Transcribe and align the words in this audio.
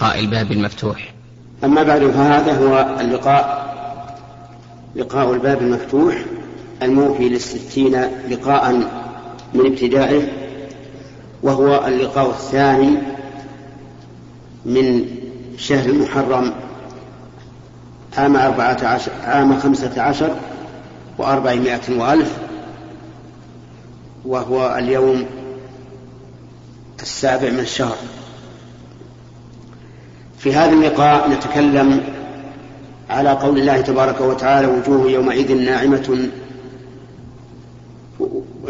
لقاء 0.00 0.20
الباب 0.20 0.52
المفتوح. 0.52 1.14
أما 1.64 1.82
بعد 1.82 2.06
فهذا 2.06 2.52
هو 2.58 2.96
اللقاء 3.00 3.68
لقاء 4.96 5.32
الباب 5.32 5.62
المفتوح 5.62 6.14
الموفي 6.82 7.28
للستين 7.28 8.00
لقاء 8.30 8.72
من 9.54 9.66
ابتدائه 9.66 10.22
وهو 11.42 11.86
اللقاء 11.86 12.30
الثاني 12.30 12.98
من 14.64 15.06
شهر 15.56 15.88
المحرم 15.88 16.52
عام 18.18 18.36
أربعة 18.36 18.78
عشر 18.84 19.12
عام 19.24 19.60
خمسة 19.60 20.02
عشر 20.02 20.36
وأربعمائة 21.18 21.98
وألف 21.98 22.38
وهو 24.24 24.76
اليوم 24.78 25.26
السابع 27.02 27.50
من 27.50 27.60
الشهر. 27.60 27.96
في 30.38 30.54
هذا 30.54 30.72
اللقاء 30.72 31.30
نتكلم 31.30 32.00
على 33.10 33.30
قول 33.30 33.58
الله 33.58 33.80
تبارك 33.80 34.20
وتعالى 34.20 34.66
وجوه 34.66 35.10
يومئذ 35.10 35.54
ناعمة 35.64 36.28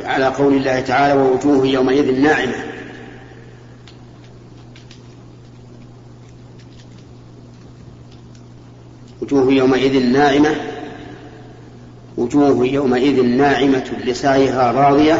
على 0.04 0.26
قول 0.26 0.52
الله 0.52 0.80
تعالى 0.80 1.20
ووجوه 1.20 1.66
يومئذ 1.66 2.20
ناعمة. 2.20 2.54
وجوه 9.22 9.52
يومئذ 9.52 10.06
ناعمة 10.12 10.56
وجوه 12.16 12.66
يومئذ 12.66 13.22
ناعمة 13.24 13.90
لسعيها 14.04 14.72
راضية 14.72 15.18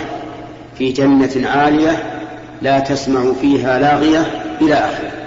في 0.79 0.93
جنة 0.93 1.49
عالية 1.49 2.23
لا 2.62 2.79
تسمع 2.79 3.33
فيها 3.41 3.79
لاغية 3.79 4.21
إلى 4.60 4.74
آخره. 4.74 5.18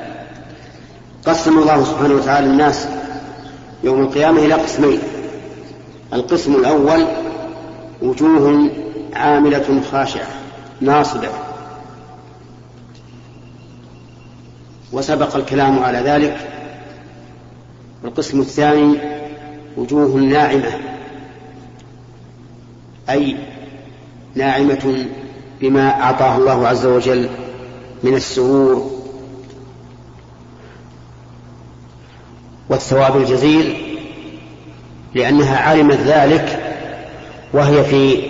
قسم 1.25 1.59
الله 1.59 1.83
سبحانه 1.83 2.13
وتعالى 2.13 2.47
الناس 2.47 2.87
يوم 3.83 4.01
القيامة 4.01 4.39
إلى 4.39 4.53
قسمين. 4.53 4.99
القسم 6.13 6.55
الأول 6.55 7.07
وجوه 8.01 8.69
عاملة 9.13 9.81
خاشعة 9.91 10.27
ناصبة. 10.81 11.29
وسبق 14.93 15.35
الكلام 15.35 15.79
على 15.79 15.97
ذلك. 15.97 16.37
القسم 18.03 18.39
الثاني 18.39 18.97
وجوه 19.77 20.15
ناعمة 20.15 20.71
أي 23.09 23.37
ناعمة 24.35 25.05
بما 25.61 26.01
أعطاه 26.01 26.37
الله 26.37 26.67
عز 26.67 26.85
وجل 26.85 27.29
من 28.03 28.13
السرور 28.13 29.00
والثواب 32.71 33.17
الجزيل 33.17 33.75
لأنها 35.15 35.57
علمت 35.57 35.97
ذلك 35.97 36.59
وهي 37.53 37.83
في 37.83 38.23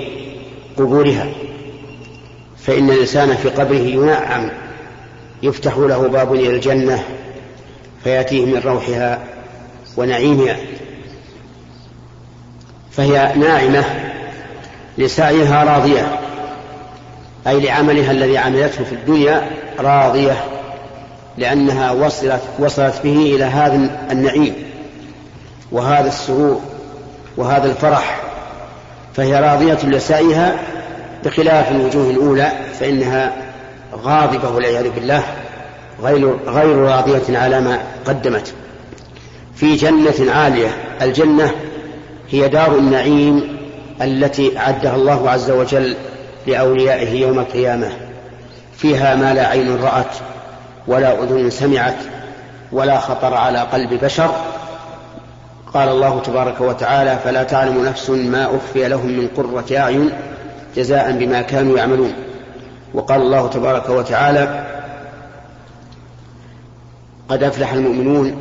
قبورها. 0.77 1.27
فإن 2.57 2.89
الإنسان 2.89 3.35
في 3.35 3.49
قبره 3.49 3.77
ينعم 3.77 4.49
يفتح 5.43 5.77
له 5.77 6.07
باب 6.07 6.33
إلى 6.33 6.49
الجنة 6.49 7.03
فيأتيه 8.03 8.45
من 8.45 8.61
روحها 8.65 9.19
ونعيمها. 9.97 10.57
فهي 12.91 13.33
ناعمة 13.35 13.83
لسعيها 14.97 15.63
راضية 15.63 16.19
أي 17.47 17.59
لعملها 17.59 18.11
الذي 18.11 18.37
عملته 18.37 18.83
في 18.83 18.91
الدنيا 18.95 19.49
راضية. 19.79 20.50
لأنها 21.37 21.91
وصلت 21.91 22.41
وصلت 22.59 23.01
به 23.03 23.35
إلى 23.35 23.43
هذا 23.43 23.89
النعيم 24.11 24.55
وهذا 25.71 26.07
السرور 26.07 26.61
وهذا 27.37 27.65
الفرح. 27.65 28.21
فهي 29.13 29.39
راضية 29.39 29.77
لسعيها 29.83 30.55
بخلاف 31.25 31.71
الوجوه 31.71 32.09
الأولى 32.09 32.51
فإنها 32.79 33.33
غاضبة 33.95 34.49
والعياذ 34.49 34.89
بالله 34.89 35.23
غير 36.01 36.37
غير 36.47 36.77
راضية 36.77 37.37
على 37.37 37.61
ما 37.61 37.79
قدمت. 38.05 38.53
في 39.55 39.75
جنة 39.75 40.31
عالية 40.31 40.69
الجنة 41.01 41.51
هي 42.29 42.47
دار 42.47 42.75
النعيم 42.75 43.57
التي 44.01 44.57
أعدها 44.57 44.95
الله 44.95 45.29
عز 45.29 45.51
وجل 45.51 45.95
لأوليائه 46.47 47.21
يوم 47.21 47.39
القيامة. 47.39 47.89
فيها 48.77 49.15
ما 49.15 49.33
لا 49.33 49.47
عين 49.47 49.75
رأت. 49.83 50.15
ولا 50.87 51.23
أذن 51.23 51.49
سمعت 51.49 51.97
ولا 52.71 52.99
خطر 52.99 53.33
على 53.33 53.59
قلب 53.59 54.03
بشر. 54.03 54.31
قال 55.73 55.89
الله 55.89 56.19
تبارك 56.19 56.61
وتعالى 56.61 57.19
فلا 57.23 57.43
تعلم 57.43 57.85
نفس 57.85 58.09
ما 58.09 58.45
أخفي 58.55 58.87
لهم 58.87 59.07
من 59.07 59.27
قرة 59.27 59.77
أعين 59.77 60.09
جزاء 60.75 61.11
بما 61.11 61.41
كانوا 61.41 61.77
يعملون. 61.77 62.13
وقال 62.93 63.21
الله 63.21 63.47
تبارك 63.47 63.89
وتعالى 63.89 64.65
قد 67.29 67.43
أفلح 67.43 67.73
المؤمنون 67.73 68.35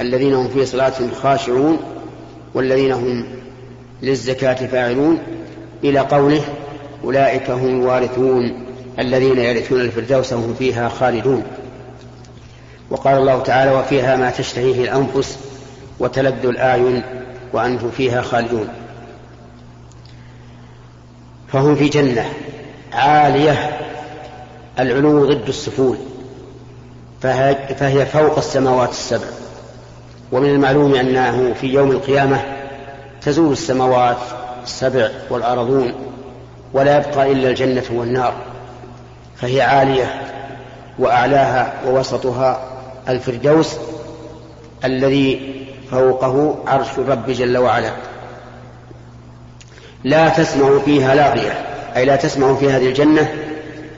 الذين 0.00 0.34
هم 0.34 0.48
في 0.48 0.66
صلاتهم 0.66 1.10
خاشعون 1.22 1.78
والذين 2.54 2.92
هم 2.92 3.24
للزكاة 4.02 4.66
فاعلون. 4.66 5.18
إلى 5.84 5.98
قوله 5.98 6.42
أولئك 7.04 7.50
هم 7.50 7.80
الوارثون 7.80 8.66
الذين 8.98 9.38
يرثون 9.38 9.80
الفردوس 9.80 10.32
وهم 10.32 10.54
فيها 10.58 10.88
خالدون. 10.88 11.42
وقال 12.90 13.18
الله 13.18 13.42
تعالى 13.42 13.70
وفيها 13.72 14.16
ما 14.16 14.30
تشتهيه 14.30 14.84
الأنفس 14.84 15.38
وتلذ 15.98 16.46
الأعين 16.46 17.02
وأنتم 17.52 17.90
فيها 17.90 18.22
خالدون. 18.22 18.68
فهم 21.48 21.76
في 21.76 21.88
جنة 21.88 22.24
عالية 22.92 23.70
العلو 24.78 25.26
ضد 25.26 25.48
السفول 25.48 25.96
فهي 27.22 28.06
فوق 28.06 28.38
السماوات 28.38 28.90
السبع. 28.90 29.26
ومن 30.32 30.50
المعلوم 30.50 30.94
أنه 30.94 31.54
في 31.60 31.66
يوم 31.66 31.90
القيامة 31.90 32.42
تزول 33.22 33.52
السماوات 33.52 34.16
السبع 34.62 35.08
والأرضون 35.30 35.92
ولا 36.72 36.96
يبقى 36.96 37.32
إلا 37.32 37.48
الجنة 37.48 37.82
والنار 37.90 38.34
فهي 39.36 39.62
عالية 39.62 40.22
وأعلاها 40.98 41.72
ووسطها 41.86 42.69
الفردوس 43.10 43.76
الذي 44.84 45.54
فوقه 45.90 46.58
عرش 46.66 46.98
الرب 46.98 47.30
جل 47.30 47.58
وعلا. 47.58 47.92
لا 50.04 50.28
تسمع 50.28 50.78
فيها 50.78 51.14
لاغية 51.14 51.66
أي 51.96 52.04
لا 52.04 52.16
تسمع 52.16 52.54
في 52.54 52.70
هذه 52.70 52.88
الجنة 52.88 53.34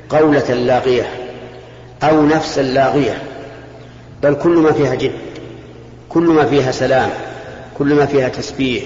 قولة 0.08 0.54
لاغية 0.54 1.08
أو 2.02 2.26
نفسا 2.26 2.60
لاغية 2.60 3.22
بل 4.22 4.34
كل 4.34 4.58
ما 4.58 4.72
فيها 4.72 4.94
جد 4.94 5.12
كل 6.08 6.22
ما 6.22 6.44
فيها 6.44 6.72
سلام 6.72 7.10
كل 7.78 7.94
ما 7.94 8.06
فيها 8.06 8.28
تسبيح 8.28 8.84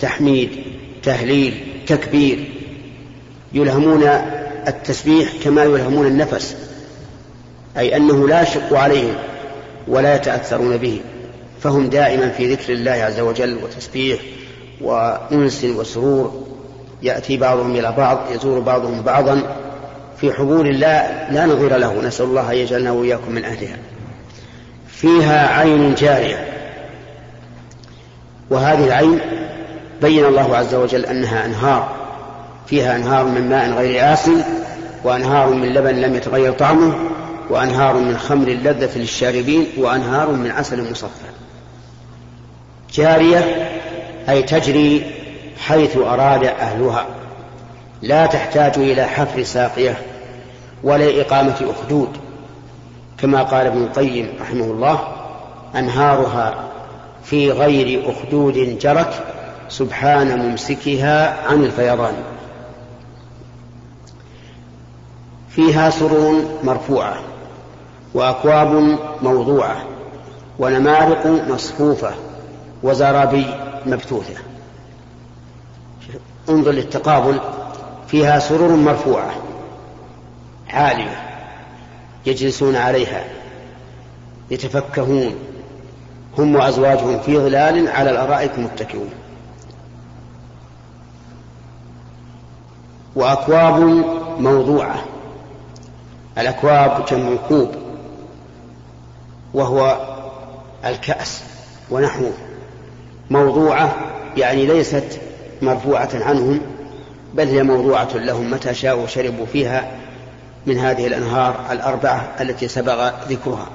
تحميد 0.00 0.50
تهليل 1.02 1.54
تكبير. 1.86 2.50
يلهمون 3.52 4.02
التسبيح 4.68 5.32
كما 5.44 5.64
يلهمون 5.64 6.06
النفس 6.06 6.56
أي 7.78 7.96
أنه 7.96 8.28
لا 8.28 8.42
يشق 8.42 8.78
عليهم. 8.78 9.14
ولا 9.88 10.16
يتأثرون 10.16 10.76
به 10.76 11.00
فهم 11.60 11.88
دائما 11.88 12.28
في 12.28 12.54
ذكر 12.54 12.72
الله 12.72 12.90
عز 12.90 13.20
وجل 13.20 13.58
وتسبيح 13.64 14.20
وأنس 14.80 15.64
وسرور. 15.64 16.44
يأتي 17.02 17.36
بعضهم 17.36 17.76
إلى 17.76 17.94
بعض 17.96 18.18
يزور 18.34 18.60
بعضهم 18.60 19.02
بعضا. 19.02 19.42
في 20.20 20.32
حضور 20.32 20.66
الله 20.66 21.28
لا 21.30 21.46
نظير 21.46 21.76
له 21.76 22.02
نسأل 22.02 22.26
الله 22.26 22.52
أن 22.52 22.56
يجعلنا 22.56 22.92
وإياكم 22.92 23.32
من 23.32 23.44
أهلها. 23.44 23.76
فيها 24.88 25.58
عين 25.58 25.94
جارية. 25.94 26.48
وهذه 28.50 28.86
العين 28.86 29.18
بين 30.02 30.24
الله 30.24 30.56
عز 30.56 30.74
وجل 30.74 31.06
أنها 31.06 31.44
أنهار. 31.44 31.96
فيها 32.66 32.96
أنهار 32.96 33.24
من 33.24 33.48
ماء 33.48 33.70
غير 33.70 34.12
آسن 34.12 34.42
وأنهار 35.04 35.48
من 35.48 35.68
لبن 35.68 35.94
لم 35.94 36.14
يتغير 36.14 36.52
طعمه. 36.52 36.94
وأنهار 37.50 37.94
من 37.94 38.18
خمر 38.18 38.48
لذة 38.48 38.98
للشاربين 38.98 39.66
وأنهار 39.78 40.30
من 40.30 40.50
عسل 40.50 40.90
مصفى. 40.90 41.26
جارية 42.92 43.70
أي 44.28 44.42
تجري 44.42 45.14
حيث 45.58 45.96
أراد 45.96 46.44
أهلها. 46.44 47.06
لا 48.02 48.26
تحتاج 48.26 48.78
إلى 48.78 49.04
حفر 49.04 49.42
ساقية 49.42 49.98
ولا 50.82 51.20
إقامة 51.20 51.56
أخدود. 51.60 52.08
كما 53.18 53.42
قال 53.42 53.66
ابن 53.66 53.82
القيم 53.82 54.28
رحمه 54.40 54.64
الله 54.64 55.08
أنهارها 55.76 56.64
في 57.24 57.50
غير 57.50 58.10
أخدود 58.10 58.78
جرت 58.78 59.22
سبحان 59.68 60.38
ممسكها 60.38 61.46
عن 61.48 61.64
الفيضان. 61.64 62.14
فيها 65.48 65.90
سرور 65.90 66.60
مرفوعة. 66.64 67.33
وأكواب 68.14 68.98
موضوعة 69.22 69.76
ونمارق 70.58 71.26
مصفوفة 71.26 72.14
وزرابي 72.82 73.46
مبثوثة. 73.86 74.34
انظر 76.48 76.70
للتقابل 76.70 77.40
فيها 78.08 78.38
سرور 78.38 78.76
مرفوعة 78.76 79.34
عالية 80.70 81.20
يجلسون 82.26 82.76
عليها 82.76 83.24
يتفكهون. 84.50 85.34
هم 86.38 86.54
وأزواجهم 86.54 87.20
في 87.20 87.38
ظلال 87.38 87.88
على 87.88 88.10
الأرائك 88.10 88.58
متكئون. 88.58 89.10
وأكواب 93.16 93.80
موضوعة 94.38 95.04
الأكواب 96.38 97.04
جمع 97.06 97.36
كوب. 97.48 97.83
وهو 99.54 99.98
الكأس 100.84 101.42
ونحوه 101.90 102.32
موضوعة 103.30 103.94
يعني 104.36 104.66
ليست 104.66 105.20
مرفوعة 105.62 106.10
عنهم 106.14 106.60
بل 107.34 107.48
هي 107.48 107.62
موضوعة 107.62 108.08
لهم 108.14 108.50
متى 108.50 108.74
شاءوا 108.74 109.06
شربوا 109.06 109.46
فيها 109.46 109.90
من 110.66 110.78
هذه 110.78 111.06
الأنهار 111.06 111.66
الأربعة 111.70 112.28
التي 112.40 112.68
سبق 112.68 113.12
ذكرها. 113.28 113.66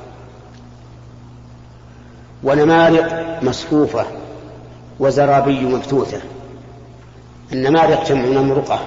ونمارق 2.43 3.39
مصفوفة 3.43 4.05
وزرابي 4.99 5.59
مبثوثة. 5.59 6.21
النمارق 7.53 8.07
جمع 8.07 8.25
نمرقة 8.25 8.79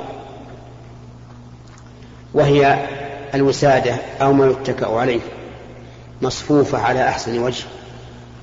وهي 2.34 2.86
الوسادة 3.34 3.96
أو 4.22 4.32
ما 4.32 4.46
يتكأ 4.46 4.86
عليه. 4.86 5.20
مصفوفة 6.22 6.78
على 6.78 7.08
أحسن 7.08 7.38
وجه 7.38 7.64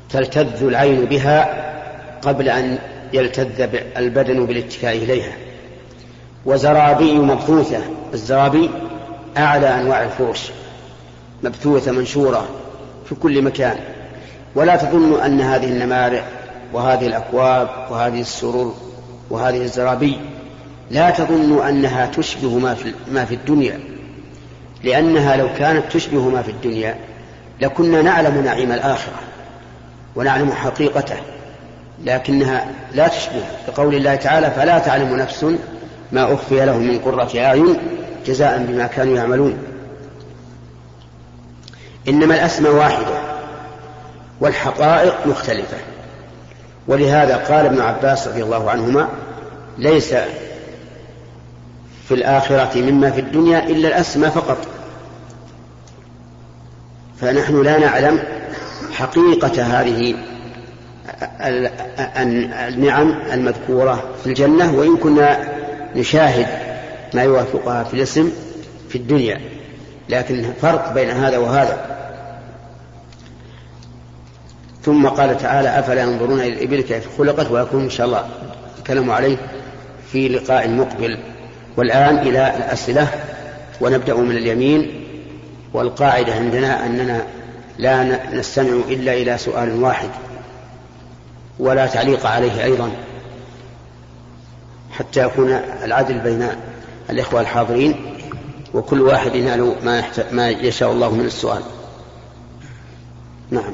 تلتذ 0.09 0.63
العين 0.63 1.05
بها 1.05 1.69
قبل 2.21 2.49
أن 2.49 2.77
يلتذ 3.13 3.69
البدن 3.97 4.45
بالاتكاء 4.45 4.97
إليها. 4.97 5.33
وزرابي 6.45 7.13
مبثوثة 7.13 7.79
الزرابي 8.13 8.69
أعلى 9.37 9.67
أنواع 9.67 10.03
الفرش 10.03 10.51
مبثوثة 11.43 11.91
منشورة 11.91 12.49
في 13.05 13.15
كل 13.15 13.41
مكان. 13.41 13.77
ولا 14.55 14.75
تظن 14.75 15.21
أن 15.21 15.41
هذه 15.41 15.65
النمارق 15.65 16.23
وهذه 16.73 17.07
الأكواب 17.07 17.69
وهذه 17.91 18.21
السرور 18.21 18.75
وهذه 19.29 19.61
الزرابي 19.61 20.17
لا 20.91 21.09
تظن 21.09 21.67
أنها 21.67 22.05
تشبه 22.05 22.57
ما 22.57 22.73
في, 22.73 22.93
ما 23.11 23.25
في 23.25 23.35
الدنيا 23.35 23.79
لأنها 24.83 25.35
لو 25.35 25.49
كانت 25.57 25.91
تشبه 25.91 26.29
ما 26.29 26.41
في 26.41 26.51
الدنيا 26.51 26.95
لكنا 27.61 28.01
نعلم 28.01 28.41
نعيم 28.43 28.71
الآخرة 28.71 29.19
ونعلم 30.15 30.51
حقيقته 30.51 31.17
لكنها 32.03 32.67
لا 32.93 33.07
تشبه. 33.07 33.43
بقول 33.67 33.95
الله 33.95 34.15
تعالى 34.15 34.51
فلا 34.51 34.79
تعلم 34.79 35.15
نفس 35.15 35.45
ما 36.11 36.33
أخفي 36.33 36.65
لهم 36.65 36.81
من 36.81 36.99
قرة 36.99 37.31
أعين 37.35 37.77
جزاء 38.25 38.65
بما 38.67 38.87
كانوا 38.87 39.17
يعملون. 39.17 39.57
إنما 42.07 42.35
الأسماء 42.35 42.71
واحدة 42.71 43.19
والحقائق 44.41 45.27
مختلفة. 45.27 45.77
ولهذا 46.87 47.37
قال 47.37 47.65
ابن 47.65 47.81
عباس 47.81 48.27
رضي 48.27 48.43
الله 48.43 48.71
عنهما 48.71 49.09
ليس 49.77 50.13
في 52.07 52.15
الآخرة 52.15 52.81
مما 52.81 53.11
في 53.11 53.21
الدنيا 53.21 53.59
إلا 53.59 53.87
الأسماء 53.87 54.29
فقط. 54.29 54.78
فنحن 57.21 57.61
لا 57.61 57.79
نعلم 57.79 58.19
حقيقة 58.91 59.63
هذه 59.63 60.15
النعم 62.67 63.21
المذكورة 63.33 64.03
في 64.23 64.27
الجنة 64.27 64.73
وإن 64.75 64.97
كنا 64.97 65.39
نشاهد 65.95 66.47
ما 67.13 67.21
يوافقها 67.21 67.83
في 67.83 67.93
الاسم 67.93 68.31
في 68.89 68.97
الدنيا. 68.97 69.41
لكن 70.09 70.53
فرق 70.61 70.93
بين 70.93 71.09
هذا 71.09 71.37
وهذا. 71.37 71.85
ثم 74.83 75.07
قال 75.07 75.37
تعالى 75.37 75.79
أفلا 75.79 76.01
ينظرون 76.01 76.39
إلى 76.39 76.53
الإبل 76.53 76.81
كيف 76.81 77.17
خلقت؟ 77.17 77.51
ويكون 77.51 77.83
إن 77.83 77.89
شاء 77.89 78.07
الله 78.07 78.29
الكلام 78.77 79.11
عليه 79.11 79.37
في 80.11 80.29
لقاء 80.29 80.69
مقبل. 80.69 81.17
والآن 81.77 82.17
إلى 82.17 82.53
الأسئلة 82.57 83.07
ونبدأ 83.81 84.13
من 84.13 84.37
اليمين. 84.37 84.98
والقاعدة 85.73 86.33
عندنا 86.33 86.85
أننا 86.85 87.25
لا 87.77 88.03
نستمع 88.35 88.81
إلا 88.89 89.13
إلى 89.13 89.37
سؤال 89.37 89.83
واحد 89.83 90.09
ولا 91.59 91.87
تعليق 91.87 92.25
عليه 92.25 92.63
أيضا 92.63 92.91
حتى 94.91 95.23
يكون 95.23 95.49
العدل 95.83 96.19
بين 96.19 96.49
الإخوة 97.09 97.41
الحاضرين 97.41 98.15
وكل 98.73 99.01
واحد 99.01 99.35
ينال 99.35 99.75
ما, 99.83 100.03
ما 100.31 100.49
يشاء 100.49 100.91
الله 100.91 101.11
من 101.11 101.25
السؤال. 101.25 101.61
نعم. 103.51 103.73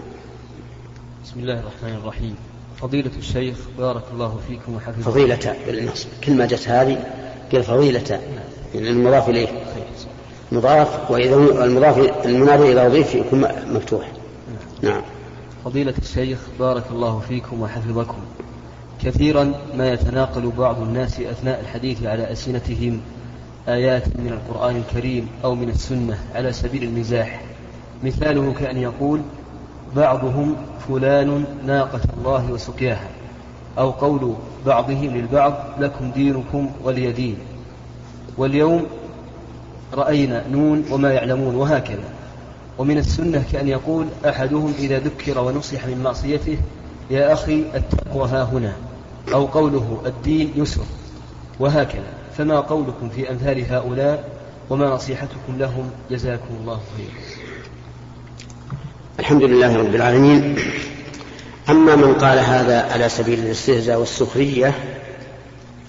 بسم 1.25 1.39
الله 1.39 1.53
الرحمن 1.53 1.99
الرحيم. 2.01 2.35
فضيلة 2.81 3.11
الشيخ 3.17 3.57
بارك 3.77 4.03
الله 4.13 4.39
فيكم 4.47 4.75
وحفظكم. 4.75 5.01
فضيلة 5.01 5.55
بالنصب 5.67 6.07
كلمة 6.23 6.45
جت 6.45 6.69
هذه 6.69 7.03
قال 7.51 7.63
فضيلة. 7.63 8.21
يعني 8.75 8.89
المضاف 8.89 9.29
إليه. 9.29 9.47
مضاف 10.51 11.11
وإذا 11.11 11.35
المضاف 11.35 12.25
المنادى 12.25 12.71
إذا 12.71 12.87
أضيف 12.87 13.15
يكون 13.15 13.45
مفتوح. 13.73 14.11
نعم. 14.81 15.01
فضيلة 15.65 15.93
الشيخ 15.97 16.39
بارك 16.59 16.83
الله 16.91 17.19
فيكم 17.19 17.61
وحفظكم. 17.61 18.17
كثيرا 19.03 19.53
ما 19.77 19.93
يتناقل 19.93 20.51
بعض 20.57 20.81
الناس 20.81 21.19
أثناء 21.19 21.59
الحديث 21.59 22.03
على 22.03 22.31
ألسنتهم 22.31 23.01
آيات 23.67 24.07
من 24.07 24.27
القرآن 24.27 24.75
الكريم 24.75 25.27
أو 25.43 25.55
من 25.55 25.69
السنة 25.69 26.17
على 26.35 26.53
سبيل 26.53 26.83
المزاح. 26.83 27.41
مثاله 28.03 28.53
كأن 28.53 28.77
يقول 28.77 29.21
بعضهم 29.95 30.55
فلان 30.87 31.45
ناقة 31.65 32.01
الله 32.17 32.51
وسقياها. 32.51 33.09
أو 33.77 33.91
قول 33.91 34.33
بعضهم 34.65 35.15
للبعض 35.15 35.53
لكم 35.79 36.11
دينكم 36.11 36.69
ولي 36.83 37.11
دين. 37.11 37.37
واليوم 38.37 38.85
رأينا 39.95 40.43
نون 40.51 40.85
وما 40.91 41.13
يعلمون 41.13 41.55
وهكذا. 41.55 42.09
ومن 42.77 42.97
السنة 42.97 43.43
كأن 43.51 43.67
يقول 43.67 44.05
أحدهم 44.25 44.73
إذا 44.79 44.99
ذكر 44.99 45.39
ونصح 45.39 45.85
من 45.85 46.01
معصيته 46.03 46.57
يا 47.11 47.33
أخي 47.33 47.63
التقوى 47.75 48.29
ها 48.29 48.43
هنا 48.43 48.73
أو 49.33 49.45
قوله 49.45 50.01
الدين 50.05 50.51
يسر 50.55 50.83
وهكذا. 51.59 52.13
فما 52.37 52.59
قولكم 52.59 53.09
في 53.09 53.31
أمثال 53.31 53.73
هؤلاء 53.73 54.29
وما 54.69 54.89
نصيحتكم 54.89 55.57
لهم؟ 55.57 55.89
جزاكم 56.11 56.55
الله 56.61 56.79
خيرا 56.97 57.45
الحمد 59.19 59.43
لله 59.43 59.77
رب 59.77 59.95
العالمين. 59.95 60.55
أما 61.69 61.95
من 61.95 62.13
قال 62.13 62.39
هذا 62.39 62.91
على 62.91 63.09
سبيل 63.09 63.39
الاستهزاء 63.39 63.99
والسخرية 63.99 64.73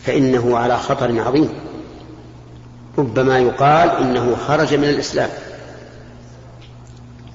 فإنه 0.02 0.58
على 0.58 0.78
خطر 0.78 1.20
عظيم. 1.20 1.48
ربما 2.98 3.38
يقال 3.38 3.90
إنه 3.90 4.36
خرج 4.46 4.74
من 4.74 4.84
الإسلام. 4.84 5.28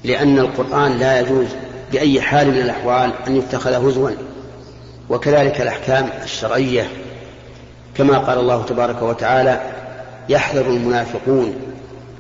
لأن 0.04 0.40
القرآن 0.40 0.98
لا 0.98 1.20
يجوز 1.20 1.48
بأي 1.92 2.22
حال 2.22 2.48
من 2.48 2.62
الأحوال 2.62 3.12
أن 3.28 3.36
يتخذ 3.36 3.88
هزوا. 3.88 4.10
وكذلك 5.10 5.62
الأحكام 5.62 6.10
الشرعية 6.24 6.88
كما 7.98 8.18
قال 8.18 8.40
الله 8.40 8.64
تبارك 8.64 9.02
وتعالى 9.02 9.62
يحذر 10.30 10.66
المنافقون 10.66 11.54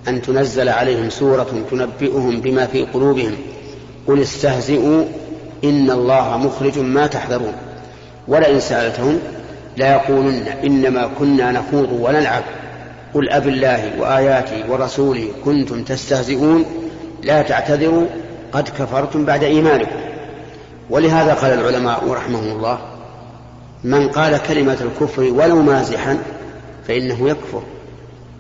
أن 0.08 0.22
تنزل 0.22 0.70
عليهم 0.70 1.10
سورة 1.10 1.64
تنبئهم 1.72 2.42
بما 2.42 2.66
في 2.66 2.86
قلوبهم. 2.86 3.36
قل 4.08 4.22
استهزئوا 4.22 5.04
إن 5.64 5.92
الله 5.92 6.38
مخرج 6.38 6.80
ما 6.80 7.08
تحذرون. 7.08 7.54
ولئن 8.28 8.60
سألتهم 8.60 9.20
ليقولن 9.78 10.48
إنما 10.64 11.10
كنا 11.20 11.52
نخوض 11.52 11.90
ونلعب. 12.02 12.44
قل 13.14 13.30
أب 13.30 13.48
الله 13.48 13.92
وآياته 14.00 14.72
ورسوله 14.72 15.28
كنتم 15.46 15.84
تستهزئون 15.84 16.66
لا 17.24 17.42
تعتذروا 17.42 18.06
قد 18.52 18.70
كفرتم 18.70 19.26
بعد 19.26 19.44
إيمانكم. 19.44 20.00
ولهذا 20.90 21.34
قال 21.34 21.54
العلماء 21.54 22.12
رحمهم 22.12 22.52
الله 22.52 22.80
من 23.84 24.10
قال 24.10 24.38
كلمة 24.38 24.78
الكفر 24.82 25.22
ولو 25.22 25.62
مازحا 25.62 26.18
فإنه 26.88 27.30
يكفر 27.30 27.64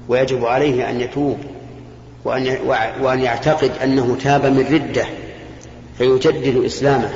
ويجب 0.09 0.45
عليه 0.45 0.89
أن 0.89 1.01
يتوب 1.01 1.37
وأن 2.25 2.57
وأن 3.01 3.19
يعتقد 3.19 3.71
أنه 3.83 4.17
تاب 4.23 4.45
من 4.45 4.65
ردة 4.73 5.05
فيجدد 5.97 6.63
إسلامه. 6.65 7.09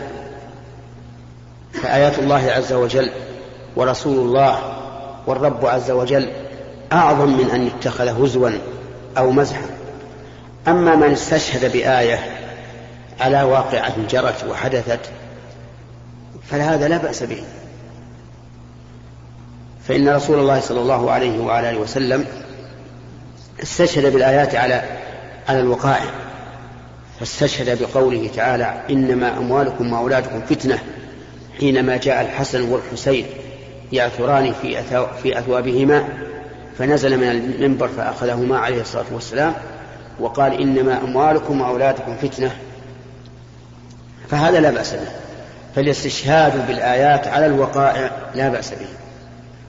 فآيات 1.74 2.20
الله 2.20 2.52
عز 2.52 2.74
وجل 2.74 3.10
ورسول 3.76 4.18
الله 4.18 4.60
والرب 5.28 5.66
عز 5.66 5.92
وجل 5.92 6.30
أعظم 6.92 7.38
من 7.38 7.50
أن 7.50 7.68
يتخذ 7.68 8.24
هزوا 8.24 8.50
أو 9.18 9.32
مزحا. 9.32 9.66
أما 10.68 10.96
من 10.96 11.12
استشهد 11.12 11.72
بآية 11.72 12.20
على 13.20 13.44
واقعة 13.44 13.94
جرت 14.10 14.44
وحدثت 14.50 15.00
فهذا 16.50 16.88
لا 16.88 16.98
بأس 16.98 17.24
به. 17.24 17.44
فإن 19.88 20.10
رسول 20.10 20.40
الله 20.40 20.60
صلى 20.60 20.82
الله 20.82 21.12
عليه 21.12 21.40
وعلى 21.40 21.70
آله 21.70 21.80
وسلم 21.80 22.26
استشهد 23.64 24.14
بالآيات 24.14 24.56
على 24.56 24.84
على 25.50 25.60
الوقائع 25.60 26.06
فاستشهد 27.20 27.82
بقوله 27.82 28.30
تعالى 28.36 28.82
إنما 28.90 29.38
أموالكم 29.38 29.94
وأولادكم 29.94 30.42
فتنة 30.42 30.80
حينما 31.60 31.98
جاء 31.98 32.22
الحسن 32.22 32.62
والحسين 32.72 33.26
يعثران 33.92 34.54
في 35.24 35.40
أثوابهما. 35.40 36.08
فنزل 36.78 37.18
من 37.18 37.30
المنبر 37.30 37.88
فأخذهما 37.88 38.58
عليه 38.58 38.82
الصلاة 38.82 39.06
والسلام 39.12 39.54
وقال 40.20 40.62
إنما 40.62 41.04
أموالكم 41.04 41.62
وأولادكم 41.62 42.16
فتنة. 42.18 42.52
فهذا 44.30 44.60
لا 44.60 44.72
بأس 44.72 44.94
به. 44.94 45.08
فالاستشهاد 45.76 46.68
بالآيات 46.68 47.28
على 47.28 47.46
الوقائع 47.46 48.12
لا 48.36 48.50
بأس 48.50 48.70
به. 48.72 48.88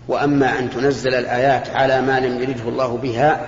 وأما 0.08 0.58
أن 0.58 0.70
تنزل 0.70 1.14
الآيات 1.14 1.68
على 1.70 2.00
ما 2.00 2.20
لم 2.20 2.42
يرده 2.42 2.68
الله 2.68 2.96
بها 2.96 3.40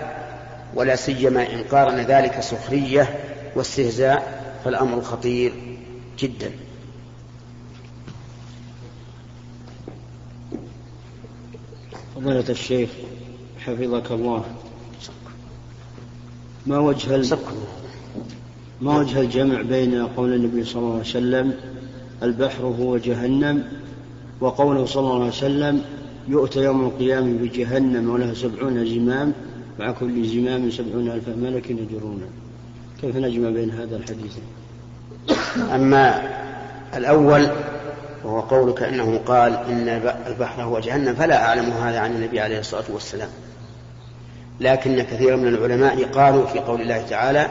ولا 0.74 0.96
سيما 0.96 1.42
إن 1.42 1.62
قارن 1.70 2.00
ذلك 2.00 2.40
سخرية 2.40 3.18
واستهزاء 3.56 4.42
فالأمر 4.64 5.00
خطير 5.02 5.52
جدا. 6.18 6.50
فضيلة 12.14 12.44
الشيخ 12.48 12.90
حفظك 13.68 14.12
الله. 14.12 14.44
ما 16.66 16.78
وجه 16.78 17.36
ما 18.80 18.98
وجه 18.98 19.20
الجمع 19.20 19.62
بين 19.62 20.06
قول 20.06 20.34
النبي 20.34 20.64
صلى 20.64 20.82
الله 20.82 20.92
عليه 20.92 21.00
وسلم 21.00 21.54
البحر 22.22 22.64
هو 22.64 22.96
جهنم 22.96 23.64
وقوله 24.40 24.86
صلى 24.86 25.00
الله 25.00 25.14
عليه 25.14 25.28
وسلم 25.28 25.82
يؤتى 26.28 26.62
يوم 26.62 26.84
القيامة 26.84 27.38
بجهنم 27.38 28.10
ولها 28.10 28.34
سبعون 28.34 28.86
زمام 28.86 29.32
مع 29.78 29.90
كل 29.90 30.24
زمام 30.24 30.70
سبعون 30.70 31.10
ألف 31.10 31.28
ملك 31.28 31.70
يجرون. 31.70 32.22
كيف 33.00 33.16
نجمع 33.16 33.50
بين 33.50 33.70
هذا 33.70 33.96
الحديث؟ 33.96 34.36
أما 35.74 36.22
الأول 36.96 37.46
وهو 38.24 38.40
قولك 38.40 38.82
أنه 38.82 39.18
قال 39.26 39.52
إن 39.52 39.88
البحر 40.26 40.62
هو 40.62 40.78
جهنم 40.78 41.14
فلا 41.14 41.44
أعلم 41.44 41.70
هذا 41.70 41.98
عن 41.98 42.16
النبي 42.16 42.40
عليه 42.40 42.58
الصلاة 42.58 42.84
والسلام. 42.92 43.28
لكن 44.60 45.02
كثيرا 45.02 45.36
من 45.36 45.48
العلماء 45.48 46.04
قالوا 46.04 46.46
في 46.46 46.58
قول 46.58 46.80
الله 46.80 47.02
تعالى 47.10 47.48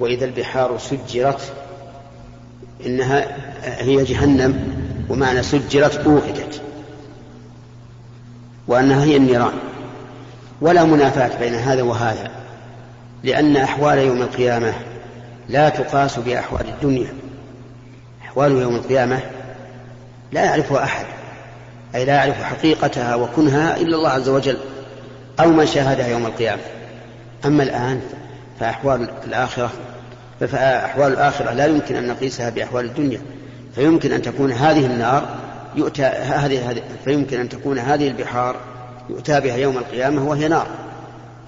وإذا 0.00 0.24
البحار 0.24 0.78
سجرت 0.78 1.52
إنها 2.86 3.26
هي 3.62 4.04
جهنم 4.04 4.74
ومعنى 5.08 5.42
سجرت 5.42 6.06
أوقدت 6.06 6.60
وأنها 8.68 9.04
هي 9.04 9.16
النيران. 9.16 9.52
ولا 10.60 10.84
منافاة 10.84 11.38
بين 11.38 11.54
هذا 11.54 11.82
وهذا 11.82 12.30
لأن 13.22 13.56
أحوال 13.56 13.98
يوم 13.98 14.22
القيامة 14.22 14.72
لا 15.48 15.68
تقاس 15.68 16.18
بأحوال 16.18 16.68
الدنيا. 16.68 17.12
أحوال 18.22 18.52
يوم 18.52 18.74
القيامة 18.76 19.20
لا 20.32 20.44
يعرفها 20.44 20.84
أحد 20.84 21.06
أي 21.94 22.04
لا 22.04 22.14
يعرف 22.14 22.42
حقيقتها 22.42 23.14
وكنها 23.14 23.76
إلا 23.76 23.96
الله 23.96 24.10
عز 24.10 24.28
وجل. 24.28 24.58
أو 25.40 25.50
من 25.50 25.66
شاهدها 25.66 26.06
يوم 26.06 26.26
القيامة. 26.26 26.62
أما 27.44 27.62
الآن 27.62 28.00
فأحوال 28.60 29.08
الآخرة 29.26 29.70
فأحوال 30.40 31.12
الآخرة 31.12 31.52
لا 31.52 31.66
يمكن 31.66 31.96
أن 31.96 32.08
نقيسها 32.08 32.50
بأحوال 32.50 32.84
الدنيا. 32.84 33.20
فيمكن 33.74 34.12
أن 34.12 34.22
تكون 34.22 34.52
هذه 34.52 34.86
النار 34.86 35.28
يؤتى 35.76 36.02
هذه 36.02 36.82
فيمكن 37.04 37.40
أن 37.40 37.48
تكون 37.48 37.78
هذه 37.78 38.08
البحار 38.08 38.56
يؤتى 39.10 39.40
بها 39.40 39.56
يوم 39.56 39.78
القيامة 39.78 40.28
وهي 40.28 40.48
نار 40.48 40.66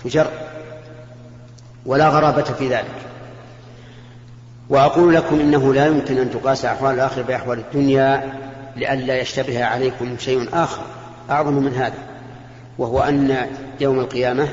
تجر. 0.04 0.26
ولا 1.86 2.08
غرابة 2.08 2.42
في 2.42 2.68
ذلك. 2.68 3.06
وأقول 4.68 5.14
لكم 5.14 5.40
إنه 5.40 5.74
لا 5.74 5.86
يمكن 5.86 6.18
أن 6.18 6.30
تقاس 6.30 6.64
أحوال 6.64 6.94
الآخرة 6.94 7.22
بأحوال 7.22 7.58
الدنيا 7.58 8.32
لئلا 8.76 9.18
يشتبه 9.20 9.64
عليكم 9.64 10.16
شيء 10.18 10.48
آخر 10.52 10.82
أعظم 11.30 11.52
من 11.52 11.74
هذا. 11.74 12.15
وهو 12.78 13.00
أن 13.00 13.46
يوم 13.80 14.00
القيامة 14.00 14.48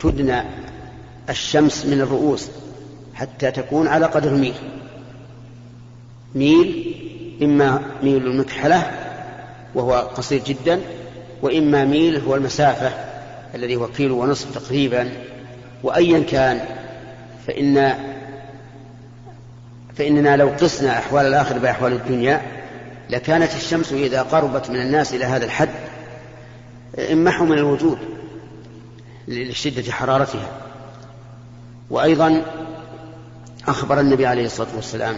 تدنى 0.00 0.42
الشمس 1.30 1.86
من 1.86 2.00
الرؤوس 2.00 2.48
حتى 3.14 3.50
تكون 3.50 3.88
على 3.88 4.06
قدر 4.06 4.30
ميل. 4.30 4.54
ميل 6.34 6.94
إما 7.42 7.82
ميل 8.02 8.26
المكحلة 8.26 8.90
وهو 9.74 9.92
قصير 9.92 10.42
جدا 10.46 10.80
وإما 11.42 11.84
ميل 11.84 12.16
هو 12.16 12.34
المسافة 12.34 12.90
الذي 13.54 13.76
هو 13.76 13.88
كيلو 13.88 14.22
ونصف 14.22 14.54
تقريبا. 14.54 15.12
وأيا 15.82 16.20
كان 16.20 16.60
فإن 17.46 17.94
فإننا 19.96 20.36
لو 20.36 20.48
قسنا 20.48 20.98
أحوال 20.98 21.26
الآخرة 21.26 21.58
بأحوال 21.58 21.92
الدنيا 21.92 22.42
لكانت 23.10 23.54
الشمس 23.54 23.92
إذا 23.92 24.22
قربت 24.22 24.70
من 24.70 24.80
الناس 24.80 25.14
إلى 25.14 25.24
هذا 25.24 25.44
الحد 25.44 25.68
امحوا 26.98 27.46
من 27.46 27.58
الوجود 27.58 27.98
لشدة 29.28 29.92
حرارتها. 29.92 30.48
وأيضا 31.90 32.42
أخبر 33.68 34.00
النبي 34.00 34.26
عليه 34.26 34.46
الصلاة 34.46 34.68
والسلام 34.76 35.16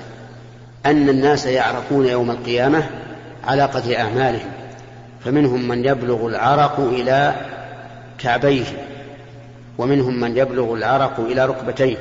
أن 0.86 1.08
الناس 1.08 1.46
يعرقون 1.46 2.06
يوم 2.06 2.30
القيامة 2.30 2.90
على 3.44 3.62
قدر 3.62 3.96
أعمالهم 3.96 4.50
فمنهم 5.24 5.68
من 5.68 5.84
يبلغ 5.84 6.26
العرق 6.26 6.80
إلى 6.80 7.34
كعبيه 8.18 8.64
ومنهم 9.78 10.20
من 10.20 10.36
يبلغ 10.36 10.74
العرق 10.74 11.20
إلى 11.20 11.46
ركبتيه 11.46 11.96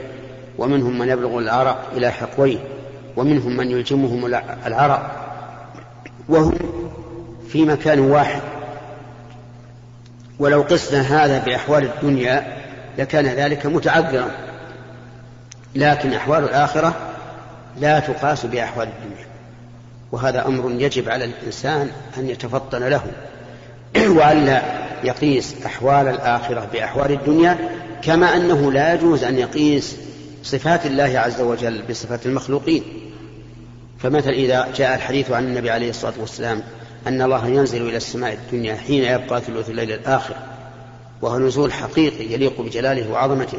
ومنهم 0.57 0.99
من 0.99 1.09
يبلغ 1.09 1.39
العرق 1.39 1.89
إلى 1.95 2.11
حقويه 2.11 2.57
ومنهم 3.15 3.57
من 3.57 3.71
يلجمهم 3.71 4.25
العرق. 4.65 5.11
وهم 6.29 6.57
في 7.49 7.65
مكان 7.65 7.99
واحد. 7.99 8.41
ولو 10.39 10.61
قسنا 10.61 11.01
هذا 11.01 11.45
بأحوال 11.45 11.83
الدنيا 11.83 12.57
لكان 12.97 13.25
ذلك 13.25 13.65
متعذرا. 13.65 14.31
لكن 15.75 16.13
أحوال 16.13 16.43
الآخرة 16.43 16.95
لا 17.79 17.99
تقاس 17.99 18.45
بأحوال 18.45 18.87
الدنيا. 18.87 19.25
وهذا 20.11 20.47
أمر 20.47 20.71
يجب 20.71 21.09
على 21.09 21.25
الإنسان 21.25 21.91
أن 22.17 22.29
يتفطن 22.29 22.83
له. 22.83 23.01
وألا 24.17 24.61
يقيس 25.03 25.55
أحوال 25.65 26.07
الآخرة 26.07 26.67
بأحوال 26.73 27.11
الدنيا 27.11 27.57
كما 28.01 28.35
أنه 28.35 28.71
لا 28.71 28.93
يجوز 28.93 29.23
أن 29.23 29.39
يقيس 29.39 29.97
صفات 30.43 30.85
الله 30.85 31.19
عز 31.19 31.41
وجل 31.41 31.81
بصفات 31.89 32.25
المخلوقين. 32.25 32.83
فمثلا 33.99 34.33
إذا 34.33 34.67
جاء 34.75 34.95
الحديث 34.95 35.31
عن 35.31 35.43
النبي 35.43 35.69
عليه 35.69 35.89
الصلاة 35.89 36.13
والسلام 36.19 36.63
أن 37.07 37.21
الله 37.21 37.47
ينزل 37.47 37.81
إلى 37.87 37.97
السماء 37.97 38.33
الدنيا 38.33 38.75
حين 38.75 39.03
يبقى 39.03 39.41
ثلث 39.41 39.69
الليل 39.69 39.91
الآخر 39.91 40.35
وهو 41.21 41.39
نزول 41.39 41.73
حقيقي 41.73 42.33
يليق 42.33 42.61
بجلاله 42.61 43.11
وعظمته. 43.11 43.57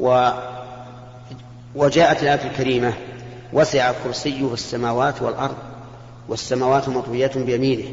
و 0.00 0.30
وجاءت 1.74 2.22
الآية 2.22 2.50
الكريمة 2.50 2.92
وسع 3.52 3.92
كرسيه 4.04 4.52
السماوات 4.52 5.22
والأرض 5.22 5.56
والسماوات 6.28 6.88
مطويات 6.88 7.38
بيمينه. 7.38 7.92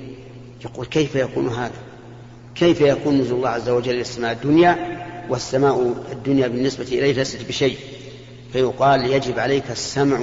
يقول 0.65 0.85
كيف 0.85 1.15
يكون 1.15 1.47
هذا؟ 1.47 1.71
كيف 2.55 2.81
يكون 2.81 3.17
نزول 3.17 3.37
الله 3.37 3.49
عز 3.49 3.69
وجل 3.69 3.91
إلى 3.91 4.01
السماء 4.01 4.31
الدنيا 4.31 4.97
والسماء 5.29 5.93
الدنيا 6.11 6.47
بالنسبة 6.47 6.85
إليه 6.85 7.13
ليست 7.13 7.47
بشيء؟ 7.47 7.77
فيقال 8.53 9.05
يجب 9.05 9.39
عليك 9.39 9.71
السمع 9.71 10.19